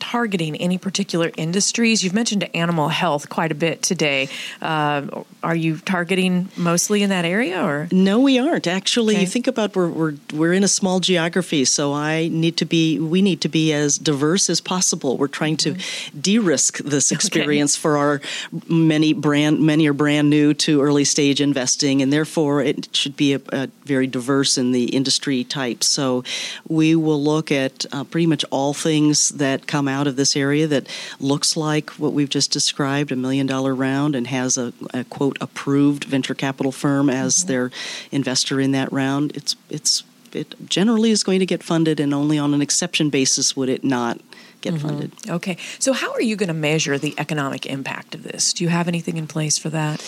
targeting 0.00 0.56
any 0.56 0.78
particular 0.78 1.30
industries? 1.36 2.02
You've 2.04 2.14
mentioned 2.14 2.48
animal 2.54 2.88
health 2.88 3.28
quite 3.28 3.52
a 3.52 3.54
bit 3.54 3.82
today. 3.82 4.28
Uh, 4.62 5.24
are 5.42 5.56
you 5.56 5.78
targeting 5.78 6.48
mostly 6.56 7.02
in 7.02 7.10
that 7.10 7.24
area, 7.24 7.62
or 7.64 7.88
No, 7.92 8.20
we 8.20 8.38
aren't. 8.38 8.66
Actually, 8.66 9.14
Okay. 9.14 9.22
you 9.22 9.26
think 9.26 9.46
about 9.46 9.74
we're, 9.76 9.88
we're 9.88 10.14
we're 10.32 10.52
in 10.52 10.64
a 10.64 10.68
small 10.68 11.00
geography, 11.00 11.64
so 11.64 11.92
I 11.92 12.28
need 12.28 12.56
to 12.58 12.64
be 12.64 12.98
we 12.98 13.22
need 13.22 13.40
to 13.42 13.48
be 13.48 13.72
as 13.72 13.98
diverse 13.98 14.48
as 14.50 14.60
possible. 14.60 15.16
We're 15.16 15.28
trying 15.28 15.56
to 15.58 15.76
de-risk 16.18 16.78
this 16.78 17.12
experience 17.12 17.76
for 17.76 17.96
our 17.96 18.20
many 18.68 19.12
brand 19.12 19.60
many 19.60 19.86
are 19.88 19.92
brand 19.92 20.30
new 20.30 20.54
to 20.54 20.80
early 20.82 21.04
stage 21.04 21.40
investing, 21.40 22.02
and 22.02 22.12
therefore 22.12 22.62
it 22.62 22.88
should 22.92 23.16
be 23.16 23.34
a, 23.34 23.40
a 23.52 23.68
very 23.84 24.06
diverse 24.06 24.56
in 24.58 24.72
the 24.72 24.84
industry 24.86 25.44
type. 25.44 25.84
So 25.84 26.24
we 26.68 26.94
will 26.94 27.22
look 27.22 27.52
at 27.52 27.86
uh, 27.92 28.04
pretty 28.04 28.26
much 28.26 28.44
all 28.50 28.74
things 28.74 29.30
that 29.30 29.66
come 29.66 29.83
out 29.88 30.06
of 30.06 30.16
this 30.16 30.36
area 30.36 30.66
that 30.66 30.88
looks 31.20 31.56
like 31.56 31.90
what 31.90 32.12
we've 32.12 32.28
just 32.28 32.50
described, 32.50 33.12
a 33.12 33.16
million 33.16 33.46
dollar 33.46 33.74
round, 33.74 34.14
and 34.14 34.26
has 34.26 34.56
a, 34.58 34.72
a 34.92 35.04
quote 35.04 35.36
approved 35.40 36.04
venture 36.04 36.34
capital 36.34 36.72
firm 36.72 37.10
as 37.10 37.38
mm-hmm. 37.38 37.48
their 37.48 37.70
investor 38.10 38.60
in 38.60 38.72
that 38.72 38.92
round. 38.92 39.36
It's 39.36 39.56
it's 39.70 40.02
it 40.32 40.54
generally 40.68 41.10
is 41.10 41.22
going 41.22 41.40
to 41.40 41.46
get 41.46 41.62
funded, 41.62 42.00
and 42.00 42.12
only 42.12 42.38
on 42.38 42.54
an 42.54 42.62
exception 42.62 43.10
basis 43.10 43.56
would 43.56 43.68
it 43.68 43.84
not 43.84 44.20
get 44.64 44.80
funded. 44.80 45.12
okay? 45.28 45.56
So, 45.78 45.92
how 45.92 46.12
are 46.12 46.22
you 46.22 46.36
going 46.36 46.48
to 46.48 46.54
measure 46.54 46.98
the 46.98 47.14
economic 47.18 47.66
impact 47.66 48.14
of 48.14 48.22
this? 48.22 48.52
Do 48.52 48.64
you 48.64 48.70
have 48.70 48.88
anything 48.88 49.16
in 49.16 49.26
place 49.26 49.58
for 49.58 49.68
that? 49.70 50.02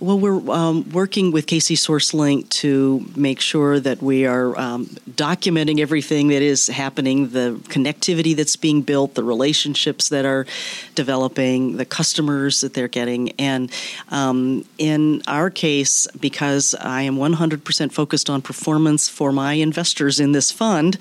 Well, 0.00 0.18
we're 0.18 0.50
um, 0.50 0.88
working 0.92 1.30
with 1.30 1.46
KC 1.46 1.76
SourceLink 1.76 2.48
to 2.60 3.04
make 3.14 3.38
sure 3.38 3.78
that 3.78 4.00
we 4.00 4.24
are 4.24 4.58
um, 4.58 4.86
documenting 5.10 5.78
everything 5.78 6.28
that 6.28 6.40
is 6.40 6.68
happening, 6.68 7.28
the 7.28 7.60
connectivity 7.68 8.34
that's 8.34 8.56
being 8.56 8.80
built, 8.80 9.14
the 9.14 9.22
relationships 9.22 10.08
that 10.08 10.24
are 10.24 10.46
developing, 10.94 11.76
the 11.76 11.84
customers 11.84 12.62
that 12.62 12.72
they're 12.72 12.88
getting. 12.88 13.32
And 13.32 13.70
um, 14.08 14.64
in 14.78 15.20
our 15.26 15.50
case, 15.50 16.06
because 16.18 16.74
I 16.74 17.02
am 17.02 17.16
100% 17.16 17.92
focused 17.92 18.30
on 18.30 18.40
performance 18.40 19.06
for 19.06 19.32
my 19.32 19.52
investors 19.52 20.18
in 20.18 20.32
this 20.32 20.50
fund, 20.50 20.96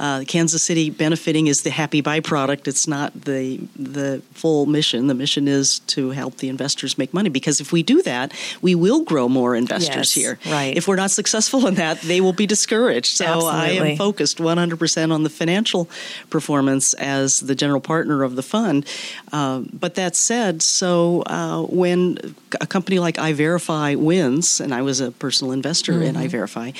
uh, 0.00 0.24
Kansas 0.26 0.62
City 0.62 0.88
benefiting 0.88 1.48
is 1.48 1.64
the 1.64 1.70
happy 1.70 2.00
byproduct. 2.00 2.47
It's 2.48 2.86
not 2.88 3.12
the 3.24 3.58
the 3.76 4.22
full 4.32 4.66
mission. 4.66 5.06
The 5.06 5.14
mission 5.14 5.48
is 5.48 5.80
to 5.80 6.10
help 6.10 6.36
the 6.38 6.48
investors 6.48 6.96
make 6.98 7.12
money 7.12 7.28
because 7.28 7.60
if 7.60 7.72
we 7.72 7.82
do 7.82 8.02
that, 8.02 8.32
we 8.62 8.74
will 8.74 9.02
grow 9.04 9.28
more 9.28 9.54
investors 9.54 9.88
Yes, 9.88 10.12
here. 10.12 10.38
right. 10.46 10.76
If 10.76 10.88
we're 10.88 10.96
not 10.96 11.10
successful 11.10 11.66
in 11.66 11.74
that, 11.74 12.00
they 12.02 12.20
will 12.20 12.32
be 12.32 12.46
discouraged. 12.46 13.16
So 13.16 13.46
I 13.46 13.68
am 13.68 13.96
focused 13.96 14.38
100% 14.38 15.12
on 15.12 15.22
the 15.22 15.30
financial 15.30 15.88
performance 16.30 16.94
as 16.94 17.40
the 17.40 17.54
general 17.54 17.80
partner 17.80 18.22
of 18.22 18.36
the 18.36 18.42
fund. 18.42 18.86
Uh, 19.32 19.62
but 19.72 19.94
that 19.96 20.16
said, 20.16 20.62
so 20.62 21.22
uh, 21.26 21.62
when 21.62 22.18
a 22.60 22.66
company 22.66 22.98
like 22.98 23.16
iVerify 23.16 23.96
wins, 23.96 24.60
and 24.60 24.72
I 24.74 24.82
was 24.82 25.00
a 25.00 25.10
personal 25.10 25.52
investor 25.52 26.02
in 26.02 26.14
iVerify, 26.14 26.74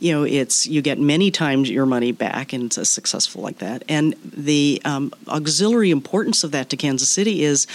you 0.00 0.12
know, 0.12 0.24
it's 0.24 0.66
you 0.66 0.82
get 0.82 0.98
many 0.98 1.30
times 1.30 1.70
your 1.70 1.86
money 1.86 2.12
back, 2.12 2.52
and 2.52 2.64
it's 2.64 2.78
a 2.78 2.84
successful 2.84 3.42
like 3.42 3.58
that. 3.58 3.84
And 3.88 4.14
the 4.22 4.80
um, 4.84 5.09
auxiliary 5.28 5.90
importance 5.90 6.44
of 6.44 6.50
that 6.52 6.68
to 6.70 6.76
Kansas 6.76 7.08
City 7.08 7.42
is 7.42 7.66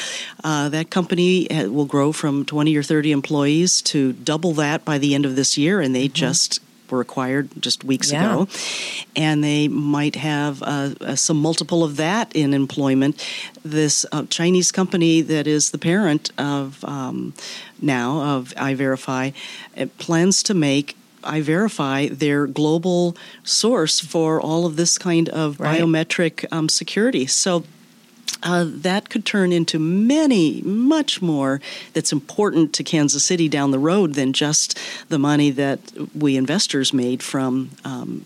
uh, 0.44 0.70
that 0.70 0.90
company 0.90 1.50
uh, 1.50 1.70
will 1.70 1.86
grow 1.86 2.12
from 2.12 2.46
20 2.46 2.76
or 2.76 2.84
30 2.84 3.12
employees 3.12 3.82
to 3.84 4.14
double 4.14 4.54
that 4.54 4.84
by 4.86 4.98
the 4.98 5.16
end 5.16 5.26
of 5.26 5.36
this 5.36 5.58
year, 5.58 5.82
and 5.82 5.96
they 5.96 6.08
just 6.08 6.60
were 6.92 7.02
acquired 7.02 7.50
just 7.60 7.84
weeks 7.84 8.12
Yeah. 8.12 8.32
ago, 8.32 8.48
and 9.16 9.44
they 9.44 9.68
might 9.68 10.16
have 10.18 10.62
uh, 10.62 10.92
uh, 11.02 11.16
some 11.16 11.38
multiple 11.38 11.84
of 11.84 11.98
that 11.98 12.32
in 12.36 12.54
employment. 12.54 13.24
This 13.64 14.06
uh, 14.12 14.24
Chinese 14.30 14.72
company 14.72 15.22
that 15.22 15.48
is 15.48 15.72
the 15.72 15.80
parent 15.80 16.32
of 16.38 16.84
um, 16.86 17.34
now 17.82 18.22
of 18.38 18.54
iVerify 18.56 19.34
plans 19.98 20.44
to 20.44 20.54
make. 20.54 20.96
iVerify 21.26 22.10
their 22.10 22.48
global 22.48 23.16
source 23.44 24.00
for 24.00 24.40
all 24.42 24.66
of 24.66 24.76
this 24.76 24.98
kind 24.98 25.30
of 25.30 25.60
Right. 25.60 25.80
biometric 25.82 26.46
um, 26.52 26.70
security. 26.70 27.26
So 27.28 27.64
uh, 28.44 28.66
that 28.68 29.10
could 29.10 29.26
turn 29.26 29.52
into 29.52 29.80
many, 29.80 30.62
much 30.62 31.22
more 31.22 31.62
that's 31.94 32.12
important 32.12 32.74
to 32.74 32.84
Kansas 32.84 33.24
City 33.24 33.50
down 33.50 33.72
the 33.72 33.80
road 33.80 34.14
than 34.14 34.34
just 34.34 34.78
the 35.10 35.18
money 35.18 35.52
that 35.52 35.80
we 36.14 36.36
investors 36.38 36.94
made 36.94 37.24
from 37.24 37.72
um, 37.84 38.26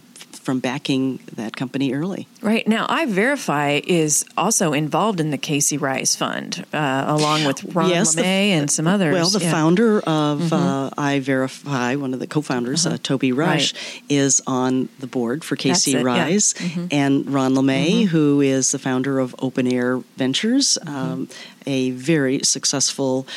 from 0.49 0.59
backing 0.59 1.19
that 1.35 1.55
company 1.55 1.93
early. 1.93 2.27
Right 2.41 2.67
now, 2.67 2.87
iVerify 2.87 3.83
is 3.85 4.25
also 4.35 4.73
involved 4.73 5.19
in 5.19 5.29
the 5.29 5.37
KC 5.37 5.79
Rise 5.79 6.15
Fund, 6.15 6.65
uh, 6.73 7.05
along 7.07 7.43
with 7.43 7.63
Ron 7.75 7.91
yes, 7.91 8.15
LeMay 8.15 8.49
and 8.49 8.71
some 8.71 8.87
others. 8.87 9.13
Well, 9.13 9.29
the 9.29 9.41
yeah. 9.45 9.51
founder 9.51 9.99
of 9.99 10.39
mm-hmm. 10.39 10.53
uh, 10.55 10.89
iVerify, 10.89 11.97
one 11.97 12.15
of 12.15 12.19
the 12.19 12.25
co-founders, 12.25 12.87
uh-huh. 12.87 12.95
uh, 12.95 12.97
Toby 13.03 13.31
Rush, 13.31 13.75
right. 13.75 14.01
is 14.09 14.41
on 14.47 14.89
the 14.97 15.05
board 15.05 15.43
for 15.43 15.55
KC 15.55 16.03
Rise, 16.03 16.55
yeah. 16.57 16.67
mm-hmm. 16.67 16.87
and 16.89 17.29
Ron 17.29 17.53
LeMay, 17.53 17.91
mm-hmm. 17.91 18.07
who 18.07 18.41
is 18.41 18.71
the 18.71 18.79
founder 18.79 19.19
of 19.19 19.35
Open 19.37 19.71
Air 19.71 19.97
Ventures, 20.17 20.79
mm-hmm. 20.81 20.95
um, 20.95 21.29
a 21.67 21.91
very 21.91 22.39
successful 22.41 23.27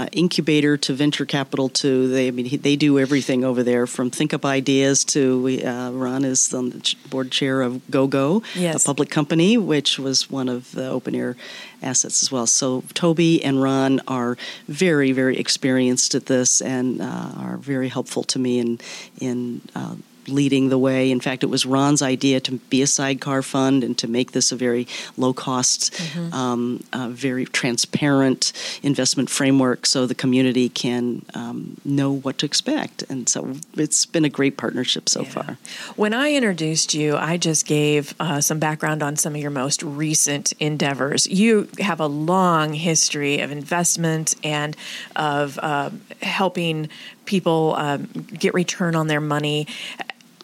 uh, 0.00 0.06
incubator 0.12 0.76
to 0.78 0.94
venture 0.94 1.26
capital 1.26 1.68
to 1.68 2.08
they 2.08 2.28
I 2.28 2.30
mean 2.30 2.60
they 2.62 2.76
do 2.76 2.98
everything 2.98 3.44
over 3.44 3.62
there 3.62 3.86
from 3.86 4.10
think 4.10 4.32
up 4.32 4.44
ideas 4.46 5.04
to 5.06 5.60
uh, 5.64 5.90
Ron 5.92 6.24
is 6.24 6.54
on 6.54 6.70
the 6.70 6.94
board 7.10 7.30
chair 7.30 7.60
of 7.60 7.82
GoGo, 7.90 8.42
yes. 8.54 8.82
a 8.82 8.86
public 8.86 9.10
company 9.10 9.58
which 9.58 9.98
was 9.98 10.30
one 10.30 10.48
of 10.48 10.72
the 10.72 10.88
open 10.88 11.14
air 11.14 11.36
assets 11.82 12.22
as 12.22 12.32
well. 12.32 12.46
So 12.46 12.82
Toby 12.94 13.44
and 13.44 13.62
Ron 13.62 14.00
are 14.08 14.36
very 14.68 15.12
very 15.12 15.36
experienced 15.36 16.14
at 16.14 16.26
this 16.26 16.62
and 16.62 17.02
uh, 17.02 17.32
are 17.36 17.58
very 17.58 17.88
helpful 17.88 18.22
to 18.24 18.38
me 18.38 18.58
in 18.58 18.78
in 19.20 19.60
uh, 19.74 19.96
leading 20.28 20.68
the 20.68 20.78
way. 20.78 21.10
In 21.10 21.20
fact, 21.20 21.42
it 21.42 21.46
was 21.46 21.66
Ron's 21.66 22.02
idea 22.02 22.40
to 22.40 22.52
be 22.52 22.82
a 22.82 22.86
sidecar 22.86 23.42
fund 23.42 23.84
and 23.84 23.96
to 23.98 24.08
make 24.08 24.32
this 24.32 24.52
a 24.52 24.56
very 24.56 24.86
low 25.16 25.32
cost, 25.32 25.92
mm-hmm. 25.92 26.32
um, 26.34 26.82
uh, 26.92 27.08
very 27.10 27.44
transparent 27.44 28.52
investment 28.82 29.30
framework 29.30 29.86
so 29.86 30.06
the 30.06 30.14
community 30.14 30.68
can 30.68 31.22
um, 31.34 31.76
know 31.84 32.12
what 32.12 32.38
to 32.38 32.46
expect. 32.46 33.02
And 33.08 33.28
so 33.28 33.56
it's 33.76 34.06
been 34.06 34.24
a 34.24 34.28
great 34.28 34.56
partnership 34.56 35.08
so 35.08 35.22
yeah. 35.22 35.28
far. 35.28 35.58
When 35.96 36.14
I 36.14 36.32
introduced 36.32 36.94
you, 36.94 37.16
I 37.16 37.36
just 37.36 37.66
gave 37.66 38.14
uh, 38.20 38.40
some 38.40 38.58
background 38.58 39.02
on 39.02 39.16
some 39.16 39.34
of 39.34 39.40
your 39.40 39.50
most 39.50 39.82
recent 39.82 40.52
endeavors. 40.60 41.26
You 41.26 41.68
have 41.78 42.00
a 42.00 42.06
long 42.06 42.72
history 42.72 43.40
of 43.40 43.50
investment 43.50 44.34
and 44.44 44.76
of 45.16 45.58
uh, 45.62 45.90
helping 46.22 46.88
people 47.30 47.74
um, 47.78 48.06
get 48.38 48.52
return 48.54 48.96
on 48.96 49.06
their 49.06 49.20
money. 49.20 49.68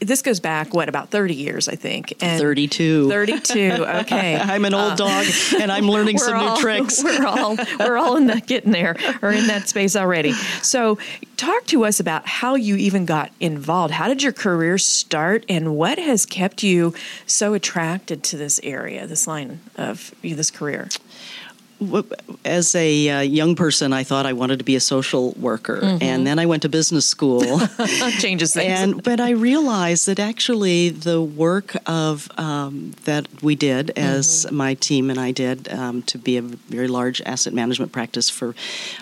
This 0.01 0.23
goes 0.23 0.41
back 0.41 0.73
what 0.75 0.91
about 0.91 1.09
30 1.09 1.35
years 1.35 1.69
i 1.69 1.75
think 1.75 2.13
and 2.23 2.39
32 2.39 3.09
32 3.09 3.87
okay. 4.03 4.37
I'm 4.43 4.67
an 4.67 4.75
old 4.75 4.93
uh, 4.93 4.97
dog 4.97 5.25
and 5.59 5.73
i'm 5.73 5.89
learning 5.89 6.19
some 6.19 6.37
all, 6.37 6.55
new 6.55 6.61
tricks. 6.61 7.03
we're 7.05 7.25
all 7.25 7.57
we're 7.79 7.97
all 7.97 8.17
in 8.17 8.27
that 8.27 8.47
getting 8.47 8.73
there 8.73 8.95
or 9.23 9.31
in 9.31 9.47
that 9.47 9.71
space 9.71 9.97
already. 9.97 10.33
So 10.63 10.99
talk 11.39 11.65
to 11.69 11.87
us 11.87 11.99
about 11.99 12.27
how 12.29 12.57
you 12.57 12.77
even 12.77 13.07
got 13.07 13.33
involved. 13.41 13.95
How 13.95 14.07
did 14.07 14.23
your 14.23 14.35
career 14.35 14.77
start 14.77 15.47
and 15.49 15.77
what 15.77 15.99
has 15.99 16.27
kept 16.27 16.63
you 16.63 16.93
so 17.25 17.55
attracted 17.55 18.23
to 18.25 18.37
this 18.37 18.61
area 18.63 19.07
this 19.07 19.27
line 19.27 19.61
of 19.77 20.15
this 20.23 20.51
career 20.51 20.89
as 22.45 22.75
a 22.75 23.09
uh, 23.11 23.21
young 23.21 23.55
person, 23.55 23.93
I 23.93 24.03
thought 24.03 24.25
I 24.25 24.33
wanted 24.33 24.59
to 24.61 24.65
be 24.65 24.77
a 24.77 24.81
social 24.81 25.33
worker, 25.33 25.81
mm-hmm. 25.81 26.03
and 26.03 26.27
then 26.27 26.39
I 26.39 26.47
went 26.47 26.63
to 26.63 26.69
business 26.71 27.05
school. 27.05 27.61
Changes 28.19 28.55
things. 28.55 28.81
And 28.81 29.03
but 29.03 29.21
I 29.21 29.31
realized 29.31 30.07
that 30.07 30.19
actually 30.19 30.89
the 30.89 31.21
work 31.21 31.77
of 31.87 32.31
um, 32.39 32.93
that 33.05 33.29
we 33.43 33.57
did, 33.57 33.91
as 33.97 34.47
mm-hmm. 34.47 34.57
my 34.57 34.75
team 34.75 35.11
and 35.11 35.21
I 35.21 35.33
did, 35.33 35.69
um, 35.69 36.03
to 36.05 36.19
be 36.19 36.39
a 36.39 36.43
very 36.43 36.89
large 36.89 37.21
asset 37.23 37.53
management 37.53 37.93
practice 37.93 38.31
for 38.31 38.55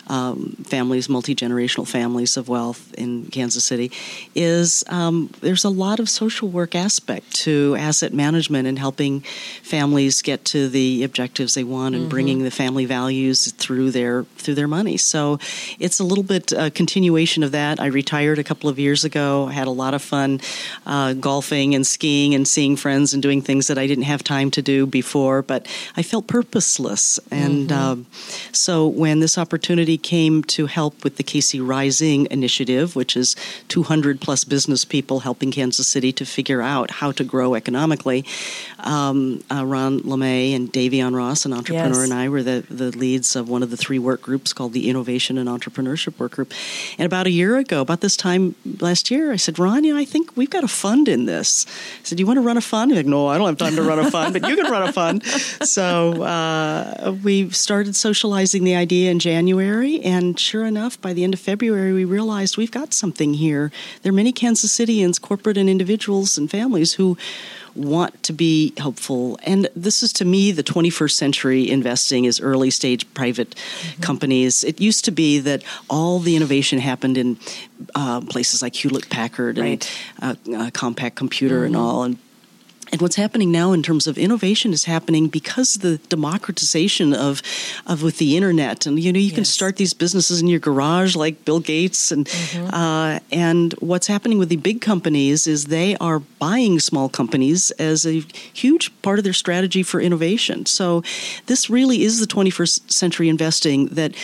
um, 0.09 0.57
families, 0.65 1.09
multi 1.09 1.35
generational 1.35 1.87
families 1.87 2.37
of 2.37 2.49
wealth 2.49 2.93
in 2.95 3.27
Kansas 3.27 3.65
City, 3.65 3.93
is 4.35 4.83
um, 4.89 5.31
there's 5.43 5.65
a 5.65 5.71
lot 5.71 6.01
of 6.01 6.09
social 6.09 6.49
work 6.49 6.75
aspect 6.75 7.35
to 7.35 7.77
asset 7.79 8.13
management 8.13 8.67
and 8.67 8.81
helping 8.81 9.21
families 9.63 10.23
get 10.23 10.45
to 10.47 10.69
the 10.69 11.05
objectives 11.05 11.55
they 11.55 11.65
want 11.65 11.95
and 11.95 12.03
mm-hmm. 12.03 12.11
bringing 12.11 12.43
the 12.43 12.51
family 12.51 12.63
values 12.72 13.53
through 13.53 13.90
their 13.90 14.24
through 14.37 14.55
their 14.55 14.68
money. 14.68 14.96
So 14.96 15.38
it's 15.79 16.00
a 16.00 16.05
little 16.05 16.24
bit 16.24 16.53
a 16.53 16.70
continuation 16.70 17.42
of 17.42 17.53
that. 17.53 17.81
I 17.81 17.87
retired 17.87 18.38
a 18.38 18.44
couple 18.44 18.68
of 18.70 18.79
years 18.79 19.05
ago. 19.05 19.46
I 19.46 19.53
had 19.53 19.66
a 19.66 19.70
lot 19.70 19.94
of 19.94 20.03
fun 20.03 20.40
uh, 20.87 21.12
golfing 21.14 21.74
and 21.74 21.87
skiing 21.87 22.35
and 22.35 22.46
seeing 22.46 22.77
friends 22.77 23.12
and 23.12 23.22
doing 23.22 23.42
things 23.42 23.66
that 23.66 23.79
I 23.79 23.87
didn't 23.87 24.05
have 24.05 24.24
time 24.24 24.50
to 24.53 24.62
do 24.62 24.87
before. 24.87 25.42
But 25.42 25.66
I 25.96 26.03
felt 26.03 26.27
purposeless, 26.27 27.20
and 27.31 27.68
mm-hmm. 27.68 27.79
um, 27.79 28.07
so 28.53 28.87
when 28.87 29.20
this 29.20 29.38
opportunity 29.38 29.98
came 29.98 30.42
to 30.44 30.66
help 30.66 31.05
with 31.05 31.16
the 31.16 31.24
KC 31.24 31.66
Rising 31.66 32.27
initiative, 32.31 32.96
which 32.96 33.16
is 33.16 33.37
200 33.68 34.20
plus 34.20 34.44
business 34.44 34.85
people 34.85 35.20
helping 35.20 35.50
Kansas 35.50 35.88
City 35.88 36.12
to 36.12 36.24
figure 36.24 36.62
out 36.62 36.90
how 36.90 37.12
to 37.12 37.24
grow 37.24 37.55
economically, 37.55 38.24
um, 38.81 39.42
uh, 39.50 39.64
Ron 39.64 40.00
LeMay 40.00 40.55
and 40.55 40.72
Davion 40.72 41.14
Ross, 41.16 41.44
an 41.44 41.53
entrepreneur, 41.53 42.00
yes. 42.00 42.11
and 42.11 42.12
I 42.12 42.29
were 42.29 42.42
the, 42.61 42.95
leads 42.95 43.35
of 43.35 43.49
one 43.49 43.62
of 43.62 43.71
the 43.71 43.77
three 43.77 43.99
work 43.99 44.23
groups 44.23 44.53
called 44.53 44.73
the 44.73 44.88
Innovation 44.88 45.38
and 45.38 45.49
Entrepreneurship 45.49 46.19
Work 46.19 46.33
Group. 46.33 46.53
And 46.99 47.07
about 47.07 47.27
a 47.27 47.31
year 47.31 47.57
ago, 47.57 47.81
about 47.81 48.01
this 48.01 48.17
time 48.17 48.55
last 48.81 49.11
year, 49.11 49.33
I 49.33 49.37
said, 49.37 49.59
Ron, 49.59 49.85
you 49.85 49.95
know, 49.95 49.99
I 49.99 50.05
think 50.05 50.37
we've 50.37 50.51
got 50.51 50.64
a 50.64 50.69
fund 50.69 51.09
in 51.09 51.25
this. 51.25 51.67
I 51.67 52.05
said, 52.05 52.17
Do 52.17 52.23
you 52.23 52.27
want 52.27 52.38
to 52.38 52.43
run 52.43 52.57
a 52.57 52.61
fund? 52.61 52.90
He's 52.90 52.99
like, 52.99 53.07
No, 53.07 53.27
I 53.27 53.38
don't 53.38 53.47
have 53.47 53.59
time 53.59 53.77
to 53.77 53.83
run 53.83 53.99
a 53.99 54.11
fund, 54.11 54.33
but 54.33 54.49
you 54.49 54.57
can 54.57 54.71
run 54.71 54.88
a 54.88 54.93
fund. 54.93 55.25
So 55.25 56.23
uh, 56.23 57.17
we 57.23 57.51
started 57.51 57.97
socializing 57.97 58.64
the 58.64 58.75
idea 58.75 59.11
in 59.11 59.19
January. 59.19 60.01
And 60.03 60.38
sure 60.38 60.67
enough, 60.67 61.01
by 61.01 61.12
the 61.12 61.25
end 61.25 61.35
of 61.35 61.40
February, 61.40 61.93
we 61.93 62.05
realized 62.05 62.57
we've 62.57 62.71
got 62.71 62.95
something 62.95 63.35
here. 63.35 63.73
There 64.03 64.11
are 64.11 64.14
many 64.14 64.33
Kansas 64.33 64.77
Cityans, 64.77 65.21
corporate 65.21 65.57
and 65.57 65.69
individuals 65.69 66.38
and 66.38 66.51
families 66.51 66.95
who 66.95 67.17
want 67.75 68.23
to 68.25 68.33
be 68.33 68.73
helpful. 68.79 69.39
And 69.43 69.69
this 69.75 70.03
is 70.03 70.13
to 70.15 70.25
me 70.25 70.53
the 70.53 70.63
21st 70.63 71.13
century 71.13 71.71
investing 71.71 72.25
is 72.25 72.41
early 72.41 72.71
stage 72.71 73.13
private 73.15 73.51
mm-hmm. 73.51 74.03
companies. 74.03 74.65
It 74.65 74.81
used 74.81 75.05
to 75.07 75.11
be 75.11 75.39
that 75.41 75.63
all 75.89 76.19
the 76.19 76.37
innovation 76.37 76.79
happened 76.79 77.19
in 77.19 77.39
uh, 77.95 78.21
places 78.23 78.63
like 78.63 78.75
Hewlett 78.75 79.09
Packard 79.11 79.59
right. 79.59 79.91
and 80.21 80.49
uh, 80.49 80.57
uh, 80.57 80.71
Compaq 80.71 81.15
Computer 81.15 81.57
mm-hmm. 81.57 81.67
and 81.67 81.77
all. 81.77 82.03
And 82.05 82.19
and 82.94 83.02
what's 83.02 83.16
happening 83.16 83.50
now 83.50 83.72
in 83.72 83.83
terms 83.83 84.07
of 84.07 84.16
innovation 84.16 84.72
is 84.72 84.85
happening 84.85 85.26
because 85.26 85.74
the 85.74 85.98
democratization 86.09 87.12
of, 87.12 87.42
of 87.88 88.04
with 88.04 88.18
the 88.18 88.37
internet, 88.37 88.87
and 88.87 89.00
you 89.00 89.12
know 89.12 89.18
you 89.18 89.26
yes. 89.26 89.35
can 89.35 89.44
start 89.44 89.78
these 89.78 89.92
businesses 89.92 90.40
in 90.40 90.46
your 90.46 90.61
garage 90.61 91.16
like 91.16 91.44
Bill 91.44 91.59
Gates, 91.59 92.12
and 92.12 92.24
mm-hmm. 92.24 92.72
uh, 92.72 93.18
and 93.33 93.72
what's 93.80 94.07
happening 94.07 94.38
with 94.38 94.48
the 94.48 94.59
big 94.59 94.80
companies 94.80 95.48
is 95.48 95.64
they 95.64 95.96
are 95.96 96.20
buying 96.20 96.78
small 96.78 97.09
companies 97.09 97.72
as 97.72 98.07
a 98.07 98.20
huge 98.52 98.92
part 99.02 99.18
of 99.18 99.24
their 99.24 99.33
strategy 99.33 99.83
for 99.83 100.00
innovation. 100.00 100.64
So 100.64 101.02
this 101.46 101.68
really 101.68 102.04
is 102.04 102.20
the 102.20 102.26
21st 102.26 102.92
century 102.92 103.28
investing 103.28 103.87
that 103.87 104.14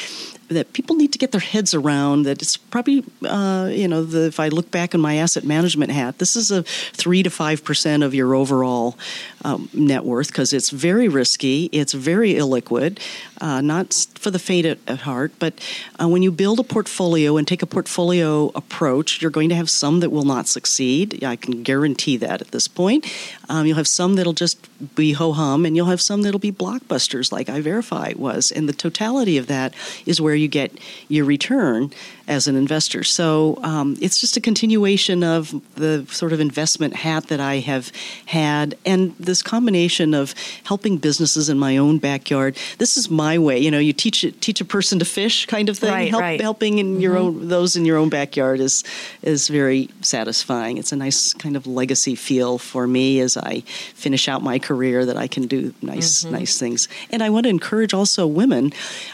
that 0.50 0.72
people 0.72 0.96
need 0.96 1.12
to 1.12 1.18
get 1.18 1.30
their 1.30 1.40
heads 1.40 1.74
around 1.74 2.24
that 2.24 2.42
it's 2.42 2.56
probably 2.56 3.04
uh, 3.24 3.68
you 3.72 3.86
know 3.86 4.04
the, 4.04 4.26
if 4.26 4.40
I 4.40 4.48
look 4.48 4.70
back 4.70 4.94
in 4.94 5.00
my 5.00 5.16
asset 5.16 5.44
management 5.44 5.92
hat, 5.92 6.18
this 6.18 6.36
is 6.36 6.50
a 6.50 6.62
three 6.62 7.22
to 7.22 7.30
five 7.30 7.64
percent 7.64 8.02
of 8.02 8.14
your 8.14 8.34
overall 8.34 8.98
um, 9.44 9.68
net 9.72 10.04
worth 10.04 10.28
because 10.28 10.52
it's 10.52 10.70
very 10.70 11.08
risky, 11.08 11.68
it's 11.72 11.92
very 11.92 12.34
illiquid, 12.34 12.98
uh, 13.40 13.60
not 13.60 13.94
for 14.14 14.30
the 14.30 14.38
faint 14.38 14.66
at, 14.66 14.78
at 14.86 15.00
heart. 15.00 15.32
But 15.38 15.54
uh, 16.00 16.08
when 16.08 16.22
you 16.22 16.30
build 16.30 16.60
a 16.60 16.64
portfolio 16.64 17.36
and 17.36 17.46
take 17.46 17.62
a 17.62 17.66
portfolio 17.66 18.50
approach, 18.54 19.22
you're 19.22 19.30
going 19.30 19.48
to 19.48 19.54
have 19.54 19.70
some 19.70 20.00
that 20.00 20.10
will 20.10 20.24
not 20.24 20.46
succeed. 20.48 21.24
I 21.24 21.36
can 21.36 21.62
guarantee 21.62 22.16
that 22.18 22.40
at 22.40 22.50
this 22.50 22.68
point. 22.68 23.06
Um, 23.48 23.66
you'll 23.66 23.76
have 23.76 23.88
some 23.88 24.14
that'll 24.14 24.32
just 24.32 24.58
be 24.94 25.12
ho 25.12 25.32
hum, 25.32 25.66
and 25.66 25.76
you'll 25.76 25.86
have 25.86 26.00
some 26.00 26.22
that'll 26.22 26.40
be 26.40 26.52
blockbusters 26.52 27.32
like 27.32 27.48
iVerify 27.48 28.16
was. 28.16 28.50
And 28.50 28.68
the 28.68 28.72
totality 28.72 29.36
of 29.36 29.46
that 29.48 29.74
is 30.06 30.20
where 30.20 30.34
you 30.34 30.48
get 30.48 30.72
your 31.08 31.24
return 31.24 31.90
as 32.30 32.46
an 32.46 32.54
investor. 32.54 33.02
So 33.02 33.58
um, 33.62 33.96
it's 34.00 34.20
just 34.20 34.36
a 34.36 34.40
continuation 34.40 35.24
of 35.24 35.52
the 35.74 36.06
sort 36.10 36.32
of 36.32 36.38
investment 36.38 36.94
hat 36.94 37.26
that 37.26 37.40
I 37.40 37.56
have 37.56 37.90
had, 38.26 38.76
and 38.86 39.14
this 39.18 39.42
combination 39.42 40.14
of 40.14 40.32
helping 40.64 40.96
businesses 40.96 41.48
in 41.48 41.58
my 41.58 41.76
own 41.76 41.98
backyard. 41.98 42.56
This 42.78 42.96
is 42.96 43.10
my 43.10 43.36
way. 43.36 43.58
You 43.58 43.70
know, 43.72 43.80
you 43.80 43.92
teach 43.92 44.24
teach 44.40 44.60
a 44.60 44.64
person 44.64 45.00
to 45.00 45.04
fish, 45.04 45.46
kind 45.46 45.68
of 45.68 45.76
thing. 45.76 45.90
Right, 45.90 46.10
Help, 46.10 46.22
right. 46.22 46.40
Helping 46.40 46.78
in 46.78 46.92
mm-hmm. 46.92 47.00
your 47.00 47.16
own 47.18 47.48
those 47.48 47.74
in 47.74 47.84
your 47.84 47.98
own 47.98 48.08
backyard 48.08 48.60
is 48.60 48.84
is 49.22 49.48
very 49.48 49.88
satisfying. 50.00 50.78
It's 50.78 50.92
a 50.92 50.96
nice 50.96 51.34
kind 51.34 51.56
of 51.56 51.66
legacy 51.66 52.14
feel 52.14 52.58
for 52.58 52.86
me 52.86 53.18
as 53.18 53.36
I 53.36 53.60
finish 53.94 54.28
out 54.28 54.40
my 54.42 54.60
career 54.60 55.04
that 55.04 55.16
I 55.16 55.26
can 55.26 55.48
do 55.48 55.74
nice 55.82 56.22
mm-hmm. 56.22 56.36
nice 56.36 56.58
things. 56.58 56.88
And 57.10 57.24
I 57.24 57.30
want 57.30 57.44
to 57.44 57.50
encourage 57.50 57.92
also 57.92 58.24
women. 58.28 58.72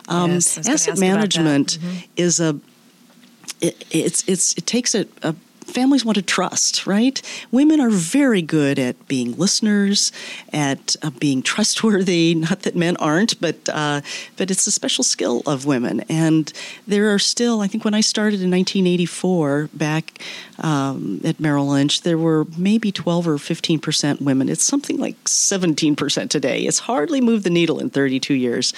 Um, 0.09 0.33
yes, 0.33 0.69
asset 0.69 0.99
management 0.99 1.79
mm-hmm. 1.79 1.97
is 2.17 2.41
a 2.41 2.61
it, 3.61 3.85
it's 3.91 4.29
it's 4.29 4.53
it 4.55 4.67
takes 4.67 4.95
a, 4.95 5.07
a 5.23 5.35
families 5.67 6.05
want 6.05 6.17
to 6.17 6.23
trust, 6.23 6.87
right? 6.87 7.21
Women 7.51 7.81
are 7.81 7.91
very 7.91 8.43
good 8.43 8.79
at 8.79 9.09
being 9.09 9.37
listeners, 9.37 10.13
at 10.53 10.97
uh, 11.03 11.11
being 11.11 11.43
trustworthy. 11.43 12.35
Not 12.49 12.63
that 12.63 12.77
men 12.77 12.97
aren't, 12.97 13.41
but 13.41 13.69
uh, 13.69 14.01
but 14.37 14.51
it's 14.51 14.67
a 14.67 14.71
special 14.71 15.05
skill 15.05 15.43
of 15.47 15.67
women. 15.67 16.01
And 16.09 16.53
there 16.87 17.13
are 17.13 17.19
still, 17.19 17.61
I 17.61 17.67
think, 17.67 17.85
when 17.85 17.95
I 17.95 18.01
started 18.01 18.41
in 18.41 18.51
1984 18.51 19.71
back 19.75 20.21
um, 20.59 21.21
at 21.25 21.41
Merrill 21.41 21.69
Lynch, 21.69 22.03
there 22.03 22.19
were 22.19 22.47
maybe 22.57 22.93
12 22.93 23.29
or 23.29 23.39
15 23.39 23.81
percent 23.81 24.23
women. 24.23 24.49
It's 24.49 24.65
something 24.65 24.99
like 24.99 25.17
17 25.29 25.97
percent 25.97 26.31
today. 26.31 26.63
It's 26.63 26.81
hardly 26.81 27.21
moved 27.21 27.45
the 27.45 27.51
needle 27.51 27.79
in 27.79 27.91
32 27.91 28.35
years. 28.35 28.73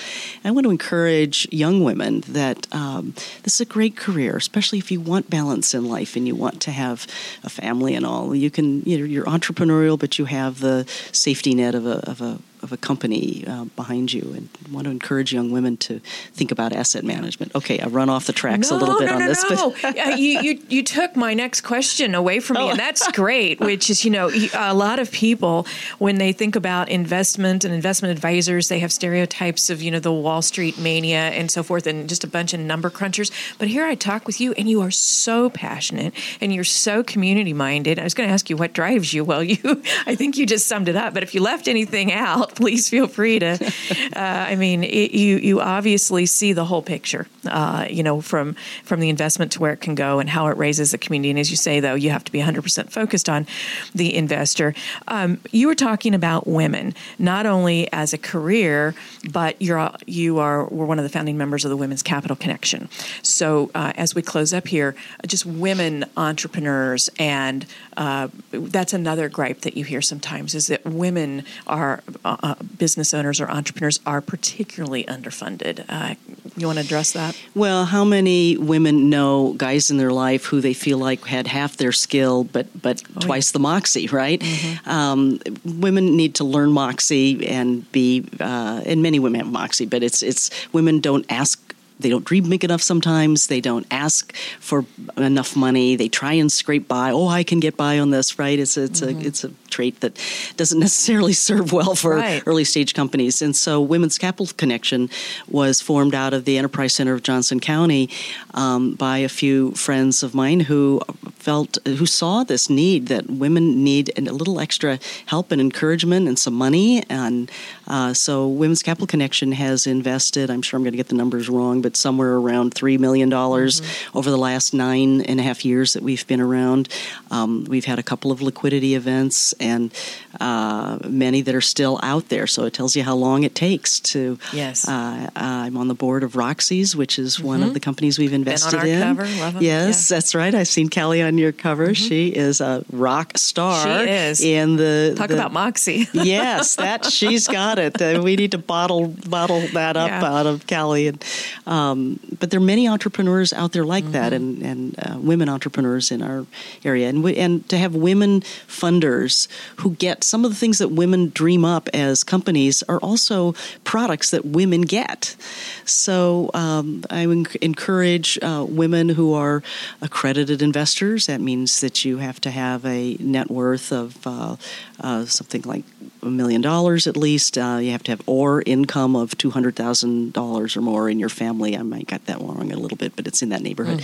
I 0.45 0.51
want 0.51 0.65
to 0.65 0.71
encourage 0.71 1.47
young 1.53 1.85
women 1.85 2.23
that 2.29 2.67
um, 2.75 3.15
this 3.43 3.55
is 3.55 3.61
a 3.61 3.65
great 3.65 3.97
career, 3.97 4.37
especially 4.37 4.79
if 4.79 4.91
you 4.91 5.01
want 5.01 5.31
balance 5.31 5.75
in 5.75 5.89
life 5.89 6.17
and 6.17 6.27
you 6.27 6.35
want 6.35 6.61
to 6.63 6.71
have 6.79 7.07
a 7.45 7.51
family 7.51 7.95
and 7.95 8.07
all. 8.07 8.35
You 8.35 8.51
can, 8.51 8.83
you 8.83 8.99
know, 8.99 9.05
you're 9.05 9.27
entrepreneurial, 9.27 9.99
but 9.99 10.19
you 10.19 10.25
have 10.25 10.61
the 10.61 10.87
safety 11.13 11.55
net 11.55 11.75
of 11.75 11.87
a, 11.87 11.99
of 12.11 12.21
a 12.21 12.39
of 12.63 12.73
a 12.73 12.77
company 12.77 13.45
uh, 13.47 13.65
behind 13.77 14.13
you 14.13 14.33
and 14.35 14.49
want 14.73 14.85
to 14.85 14.91
encourage 14.91 15.33
young 15.33 15.51
women 15.51 15.77
to 15.79 16.01
think 16.33 16.51
about 16.51 16.73
asset 16.73 17.05
management. 17.05 17.55
Okay, 17.55 17.79
I 17.79 17.87
run 17.87 18.09
off 18.09 18.27
the 18.27 18.33
tracks 18.33 18.71
no, 18.71 18.77
a 18.77 18.79
little 18.79 18.99
bit 18.99 19.07
no, 19.07 19.15
on 19.15 19.19
no, 19.21 19.27
this, 19.27 19.45
no. 19.51 19.75
but 19.83 20.19
you, 20.19 20.41
you 20.41 20.61
you 20.69 20.83
took 20.83 21.17
my 21.17 21.35
next 21.35 21.63
question 21.63 22.15
away 22.15 22.41
from 22.41 22.57
me, 22.57 22.63
Oh. 22.63 22.71
and 22.71 22.79
that's 22.79 23.11
great. 23.13 23.61
Which 23.61 23.91
is, 23.91 24.05
you 24.05 24.11
know, 24.11 24.31
a 24.55 24.75
lot 24.75 24.99
of 24.99 25.11
people 25.11 25.67
when 25.99 26.17
they 26.19 26.33
think 26.33 26.57
about 26.57 26.89
investment 26.89 27.65
and 27.65 27.73
investment 27.75 28.13
advisors, 28.13 28.69
they 28.69 28.79
have 28.81 28.93
stereotypes 28.93 29.71
of 29.71 29.83
you 29.83 29.91
know 29.91 30.01
the 30.01 30.13
Wall 30.13 30.43
Street 30.43 30.79
mania 30.79 31.31
and 31.31 31.51
so 31.51 31.63
forth, 31.63 31.87
and 31.87 32.09
just 32.09 32.25
a 32.25 32.29
bunch 32.29 32.53
of 32.55 32.61
number 32.61 32.91
crunchers. 32.91 33.31
But 33.59 33.69
here 33.69 33.85
I 33.85 33.95
talk 33.95 34.27
with 34.27 34.41
you, 34.41 34.53
and 34.53 34.69
you 34.69 34.81
are 34.81 34.91
so 34.91 35.51
passionate, 35.51 36.15
and 36.41 36.53
you're 36.53 36.65
so 36.65 37.03
community 37.03 37.53
minded. 37.53 37.99
I 37.99 38.05
was 38.05 38.15
going 38.15 38.29
to 38.29 38.33
ask 38.33 38.51
you 38.51 38.57
what 38.57 38.73
drives 38.73 39.13
you. 39.13 39.25
Well, 39.25 39.43
you, 39.43 39.59
I 40.07 40.15
think 40.15 40.37
you 40.37 40.47
just 40.47 40.67
summed 40.67 40.89
it 40.89 40.97
up. 40.97 41.15
But 41.15 41.23
if 41.23 41.35
you 41.35 41.43
left 41.43 41.69
anything 41.69 42.13
out, 42.13 42.48
please 42.55 42.89
feel 42.89 43.07
free 43.07 43.39
to. 43.39 43.59
Uh, 44.09 44.47
I 44.49 44.57
mean, 44.57 44.85
it, 44.85 45.13
you 45.13 45.37
you 45.37 45.61
obviously 45.61 46.27
see 46.27 46.53
the 46.53 46.65
whole 46.65 46.83
picture. 46.83 47.27
Uh, 47.47 47.87
you 47.89 48.03
know, 48.03 48.21
from 48.21 48.57
from 48.83 49.01
the 49.01 49.09
investment 49.09 49.53
to 49.53 49.61
where 49.61 49.73
it 49.73 49.81
can 49.81 49.95
go 49.95 50.19
and 50.19 50.29
how 50.29 50.47
it 50.49 50.57
raises 50.57 50.91
the 50.91 50.99
community. 50.99 51.31
And 51.31 51.39
as 51.39 51.51
you 51.51 51.57
say, 51.57 51.81
though, 51.81 51.95
you 51.95 52.11
have 52.11 52.25
to 52.25 52.33
be 52.33 52.41
100% 52.41 52.91
focused 52.91 53.29
on 53.29 53.47
the 53.95 54.15
investor. 54.15 54.75
Um, 55.09 55.41
you 55.53 55.67
were 55.67 55.75
talking 55.75 56.15
about 56.15 56.47
women, 56.47 56.95
not 57.19 57.47
only 57.47 57.91
as 57.93 58.13
a 58.13 58.19
career, 58.19 58.95
but 59.31 59.61
you're 59.61 59.91
you 60.07 60.39
are 60.39 60.65
were 60.67 60.87
one 60.87 60.99
of 60.99 61.05
the 61.05 61.11
founding 61.11 61.37
members 61.37 61.65
of 61.65 61.71
the 61.71 61.77
Women's 61.77 62.03
Capital 62.03 62.37
Connection. 62.37 62.89
So 63.23 63.71
uh, 63.75 63.93
as 63.97 64.15
we 64.15 64.23
close 64.23 64.53
up 64.53 64.69
here, 64.69 64.95
just 65.27 65.47
women 65.47 66.05
entrepreneurs, 66.17 67.11
and 67.19 67.67
uh, 67.97 68.29
that's 68.51 68.93
another 68.93 69.29
gripe 69.29 69.61
that 69.63 69.77
you 69.77 69.85
hear 69.85 70.03
sometimes 70.03 70.55
is 70.55 70.69
that 70.69 70.85
women 70.85 71.45
are 71.67 72.03
uh, 72.43 72.55
business 72.79 73.13
owners 73.15 73.41
or 73.41 73.51
entrepreneurs 73.51 74.01
are 74.07 74.21
particularly 74.21 75.05
underfunded. 75.05 75.85
Uh, 75.89 76.15
you 76.57 76.67
want 76.67 76.79
to 76.79 76.85
address 76.85 77.13
that? 77.13 77.41
Well, 77.55 77.85
how 77.85 78.05
many 78.05 78.57
women 78.57 79.09
know 79.11 79.55
guys 79.57 79.91
in 79.91 79.97
their 79.97 80.13
life 80.13 80.47
who 80.47 80.61
they 80.61 80.75
feel 80.75 80.99
like 80.99 81.25
had 81.25 81.47
half 81.47 81.77
their 81.77 81.93
skill 81.93 82.45
but 82.45 82.67
but 82.81 83.03
twice 83.21 83.53
the 83.53 83.59
moxie, 83.59 84.09
right? 84.09 84.43
Um, 84.87 85.39
women 85.65 86.17
need 86.17 86.35
to 86.37 86.45
learn 86.45 86.73
moxie 86.73 87.47
and 87.47 87.91
be, 87.93 88.25
uh, 88.41 88.83
and 88.85 89.03
many 89.03 89.19
women 89.19 89.41
have 89.41 89.51
moxie, 89.53 89.87
but 89.87 90.03
it's 90.03 90.23
it's 90.23 90.51
women 90.73 91.01
don't 91.01 91.27
ask. 91.31 91.75
They 92.01 92.11
don't 92.11 92.25
dream 92.25 92.49
big 92.49 92.63
enough 92.63 92.81
sometimes. 92.83 93.49
They 93.49 93.61
don't 93.61 93.87
ask 93.91 94.33
for 94.61 94.85
enough 95.17 95.57
money. 95.57 95.97
They 95.97 96.09
try 96.09 96.35
and 96.35 96.51
scrape 96.51 96.87
by. 96.87 97.11
Oh, 97.11 97.27
I 97.27 97.43
can 97.43 97.59
get 97.59 97.77
by 97.77 97.99
on 97.99 98.11
this, 98.11 98.39
right? 98.39 98.57
It's 98.59 98.77
it's 98.77 99.03
a 99.03 99.11
it's 99.19 99.43
a 99.45 99.51
trait 99.79 100.01
that 100.01 100.13
doesn't 100.57 100.81
necessarily 100.89 101.33
serve 101.33 101.73
well 101.73 101.95
for 101.95 102.17
Right. 102.17 102.43
early 102.47 102.65
stage 102.65 102.95
companies. 102.95 103.41
And 103.43 103.55
so, 103.55 103.81
Women's 103.81 104.19
Capital 104.19 104.49
Connection 104.57 105.09
was 105.49 105.81
formed 105.81 106.15
out 106.15 106.33
of 106.35 106.45
the 106.45 106.59
Enterprise 106.59 106.95
Center 106.95 107.15
of 107.15 107.23
Johnson 107.23 107.61
County 107.61 108.09
um, 108.55 108.95
by 108.95 109.19
a 109.19 109.29
few 109.29 109.71
friends 109.73 110.23
of 110.27 110.35
mine 110.35 110.61
who 110.71 111.01
felt, 111.47 111.79
who 111.87 112.07
saw 112.07 112.43
this 112.45 112.69
need 112.69 113.07
that 113.07 113.25
women 113.31 113.85
need 113.85 114.11
a 114.19 114.23
little 114.41 114.59
extra 114.59 114.99
help 115.27 115.53
and 115.53 115.61
encouragement 115.61 116.27
and 116.29 116.37
some 116.39 116.55
money. 116.55 117.05
And 117.09 117.51
uh, 117.87 118.15
so, 118.15 118.49
Women's 118.49 118.83
Capital 118.83 119.07
Connection 119.07 119.53
has 119.53 119.87
invested, 119.87 120.51
I'm 120.51 120.63
sure 120.63 120.77
I'm 120.79 120.83
going 120.83 120.93
to 120.99 121.03
get 121.03 121.09
the 121.09 121.15
numbers 121.23 121.49
wrong, 121.49 121.83
but 121.83 121.95
somewhere 121.97 122.35
around 122.43 122.75
$3 122.75 122.99
million 122.99 123.33
over 123.33 124.31
the 124.31 124.43
last 124.51 124.75
nine 124.75 125.21
and 125.31 125.39
a 125.39 125.43
half 125.45 125.65
years 125.65 125.93
that 125.93 126.03
we've 126.03 126.27
been 126.27 126.41
around. 126.41 126.89
Um, 127.31 127.65
we've 127.69 127.85
had 127.93 127.99
a 127.99 128.03
couple 128.03 128.33
of 128.33 128.43
liquidity 128.43 128.95
events 128.95 129.53
and 129.69 129.93
uh, 130.41 130.99
many 131.07 131.43
that 131.43 131.55
are 131.55 131.61
still 131.61 131.99
out 132.03 132.29
there. 132.29 132.47
So 132.47 132.65
it 132.65 132.73
tells 132.75 132.97
you 132.97 133.03
how 133.03 133.15
long 133.15 133.43
it 133.45 133.55
takes 133.55 134.01
to. 134.01 134.39
Yes. 134.53 134.89
Uh, 134.89 135.31
I'm 135.37 135.77
on 135.77 135.89
the 135.89 135.95
board 135.95 136.23
of 136.23 136.37
Roxy's, 136.37 136.97
which 136.97 137.19
is 137.19 137.39
one 137.41 137.63
of 137.63 137.75
the 137.75 137.81
companies 137.81 138.19
we've 138.19 138.33
invested 138.33 138.79
our 138.79 138.87
in. 138.87 139.03
cover, 139.03 139.27
love 139.41 139.63
Yes, 139.63 140.11
yeah. 140.11 140.17
that's 140.17 140.35
right. 140.35 140.55
I've 140.55 140.69
seen 140.69 140.89
Kelly 140.89 141.23
on 141.23 141.39
your 141.39 141.53
cover. 141.53 141.95
She 141.95 142.29
is 142.29 142.61
a 142.61 142.85
rock 142.93 143.37
star. 143.39 143.87
She 144.07 144.11
is. 144.13 144.41
In 144.41 144.77
the 144.77 145.15
Talk 145.17 145.29
the- 145.29 145.35
about 145.35 145.53
Moxie. 145.53 146.07
yes, 146.13 146.77
that 146.77 147.05
she's 147.07 147.47
got 147.49 147.79
it. 147.79 148.01
Uh, 148.01 148.21
we 148.23 148.37
need 148.37 148.53
to 148.53 148.59
bottle 148.59 149.09
bottle 149.29 149.61
that 149.75 149.97
up 149.97 150.09
Yeah. 150.11 150.25
out 150.39 150.47
of 150.47 150.67
Cali. 150.67 151.09
And 151.09 151.25
um, 151.67 152.19
but 152.39 152.51
there 152.51 152.59
are 152.61 152.65
many 152.65 152.89
entrepreneurs 152.89 153.53
out 153.53 153.73
there 153.73 153.85
like 153.85 154.13
that, 154.13 154.33
Mm-hmm. 154.33 154.65
and 154.65 154.95
and 154.99 154.99
uh, 154.99 155.19
women 155.19 155.49
entrepreneurs 155.49 156.11
in 156.11 156.23
our 156.23 156.47
area, 156.85 157.09
and 157.09 157.23
we, 157.25 157.37
and 157.37 157.69
to 157.69 157.77
have 157.79 157.95
women 157.95 158.43
funders 158.67 159.49
who 159.77 159.95
get 159.97 160.25
some 160.25 160.45
of 160.45 160.51
the 160.51 160.57
things 160.57 160.79
that 160.79 160.89
women 160.89 161.31
dream 161.35 161.65
up 161.65 161.89
as 161.93 162.25
companies 162.25 162.83
are 162.85 162.99
also 162.99 163.55
products 163.85 164.31
that 164.31 164.45
women 164.45 164.83
get. 164.83 165.37
So 165.85 166.51
um, 166.55 167.05
I 167.11 167.23
encourage 167.61 168.39
uh, 168.43 168.67
women 168.69 169.11
who 169.11 169.35
are 169.35 169.63
accredited 170.01 170.63
investors. 170.63 171.27
That 171.27 171.41
means 171.41 171.81
that 171.81 172.05
you 172.05 172.19
have 172.19 172.41
to 172.43 172.51
have 172.51 172.85
a 172.85 173.17
net 173.21 173.51
worth 173.51 173.93
of 173.93 174.27
uh, 174.27 174.57
uh, 175.01 175.25
something 175.25 175.63
like 175.63 175.85
a 176.23 176.27
million 176.27 176.61
dollars 176.61 177.07
at 177.07 177.17
least. 177.17 177.57
Uh, 177.57 177.79
you 177.81 177.93
have 177.93 178.03
to 178.05 178.13
have 178.13 178.23
or 178.27 178.63
income 178.67 179.17
of 179.17 179.37
two 179.39 179.51
hundred 179.51 179.77
thousand 179.77 180.33
dollars 180.33 180.77
or 180.77 180.81
more 180.81 181.09
in 181.09 181.19
your 181.19 181.29
family. 181.29 181.77
I 181.77 181.83
might 181.83 182.07
got 182.07 182.27
that 182.27 182.41
wrong 182.41 182.73
a 182.73 182.77
little 182.77 182.97
bit, 182.97 183.15
but 183.17 183.27
it's 183.27 183.43
in 183.43 183.51
that 183.51 183.63
neighborhood. 183.63 184.03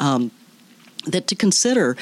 Um, 0.00 0.30
that 1.12 1.26
to 1.26 1.34
consider 1.34 1.96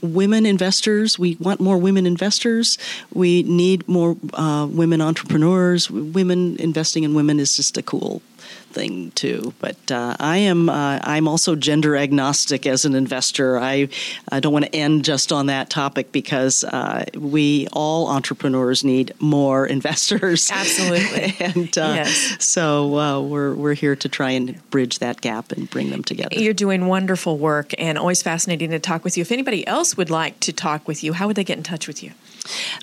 women 0.00 0.46
investors 0.46 1.18
we 1.18 1.36
want 1.40 1.60
more 1.60 1.78
women 1.78 2.06
investors. 2.06 2.78
We 3.12 3.42
need 3.44 3.86
more 3.88 4.16
uh, 4.34 4.66
women 4.70 5.00
entrepreneurs. 5.00 5.90
Women 5.90 6.56
investing 6.58 7.04
in 7.04 7.14
women 7.14 7.40
is 7.40 7.56
just 7.56 7.76
a 7.76 7.82
cool 7.82 8.22
thing 8.70 9.10
too 9.12 9.54
but 9.60 9.76
uh, 9.92 10.16
i 10.18 10.36
am 10.36 10.68
uh, 10.68 10.98
i'm 11.02 11.28
also 11.28 11.54
gender 11.54 11.96
agnostic 11.96 12.66
as 12.66 12.84
an 12.84 12.94
investor 12.94 13.58
i, 13.58 13.88
I 14.30 14.40
don't 14.40 14.52
want 14.52 14.64
to 14.64 14.74
end 14.74 15.04
just 15.04 15.30
on 15.32 15.46
that 15.46 15.70
topic 15.70 16.10
because 16.10 16.64
uh, 16.64 17.04
we 17.16 17.68
all 17.72 18.08
entrepreneurs 18.08 18.82
need 18.82 19.12
more 19.20 19.64
investors 19.78 20.50
Absolutely. 20.50 21.34
and 21.40 21.78
uh, 21.78 21.92
Yes. 21.94 22.36
so 22.44 22.98
uh, 22.98 23.20
we're, 23.20 23.54
we're 23.54 23.74
here 23.74 23.94
to 23.96 24.08
try 24.08 24.30
and 24.30 24.58
bridge 24.70 24.98
that 24.98 25.20
gap 25.20 25.52
and 25.52 25.70
bring 25.70 25.90
them 25.90 26.02
together 26.02 26.34
You're 26.36 26.52
doing 26.54 26.86
wonderful 26.86 27.38
work 27.38 27.72
and 27.78 27.96
always 27.98 28.22
fascinating 28.22 28.70
to 28.70 28.78
talk 28.78 29.04
with 29.04 29.16
you. 29.16 29.22
If 29.22 29.30
anybody 29.30 29.66
else 29.66 29.96
would 29.96 30.10
like 30.10 30.40
to 30.40 30.52
talk 30.52 30.88
with 30.88 31.04
you, 31.04 31.12
how 31.12 31.26
would 31.26 31.36
they 31.36 31.44
get 31.44 31.56
in 31.58 31.62
touch 31.62 31.86
with 31.86 32.02
you? 32.02 32.10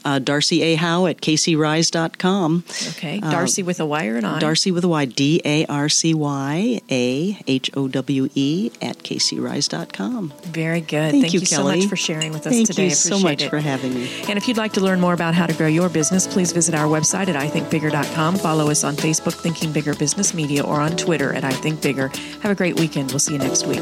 Uh, 0.06 0.19
Darcy 0.19 0.62
A. 0.62 0.76
Howe 0.76 1.06
at 1.06 1.21
caseyrise.com. 1.21 2.63
Okay. 2.89 3.19
Darcy 3.19 3.63
with 3.63 3.80
a 3.80 3.86
Y 3.86 4.08
or 4.08 4.17
an 4.17 4.26
I? 4.26 4.39
Darcy 4.39 4.71
with 4.71 4.84
a 4.84 4.88
Y, 4.88 5.06
D 5.06 5.41
A 5.45 5.65
R 5.65 5.89
C 5.89 6.13
Y 6.13 6.82
A 6.89 7.39
H 7.47 7.71
O 7.76 7.88
W 7.88 8.30
E 8.36 8.71
at 8.82 9.00
caseyrise.com. 9.00 10.34
Very 10.45 10.82
good. 10.82 11.12
Thank 11.12 11.34
you, 11.34 11.45
so 11.45 11.63
much 11.63 11.86
for 11.86 11.95
sharing 11.95 12.32
with 12.32 12.45
us 12.47 12.54
Thank 12.54 12.67
today. 12.67 12.89
Thank 12.89 12.91
you 12.91 12.95
so 12.95 13.19
much 13.19 13.43
it. 13.43 13.50
for 13.50 13.60
having 13.60 13.93
me. 13.93 14.10
And 14.28 14.38
if 14.38 14.47
you'd 14.47 14.58
like 14.58 14.74
to 14.74 14.82
learn 14.82 15.00
more 15.00 15.13
about 15.13 15.34
how 15.34 15.45
to 15.45 15.54
grow 15.54 15.67
your 15.67 15.89
business, 15.89 16.28
please 16.28 16.52
visit 16.52 16.76
our 16.76 16.88
website 16.88 17.28
at 17.28 17.36
ithinkbigger.com. 17.36 18.38
Follow 18.38 18.69
us 18.69 18.84
on 18.84 18.95
Facebook, 18.95 19.34
Thinking 19.34 19.71
Bigger 19.71 19.95
Business 19.95 20.34
Media, 20.34 20.63
or 20.63 20.80
on 20.80 20.95
Twitter 20.97 21.34
at 21.34 21.43
I 21.43 21.52
Think 21.52 21.82
Bigger. 21.82 22.08
Have 22.41 22.52
a 22.52 22.56
great 22.56 22.80
weekend. 22.80 23.12
We'll 23.12 23.19
see 23.19 23.34
you 23.34 23.39
next 23.39 23.65
week. 23.67 23.82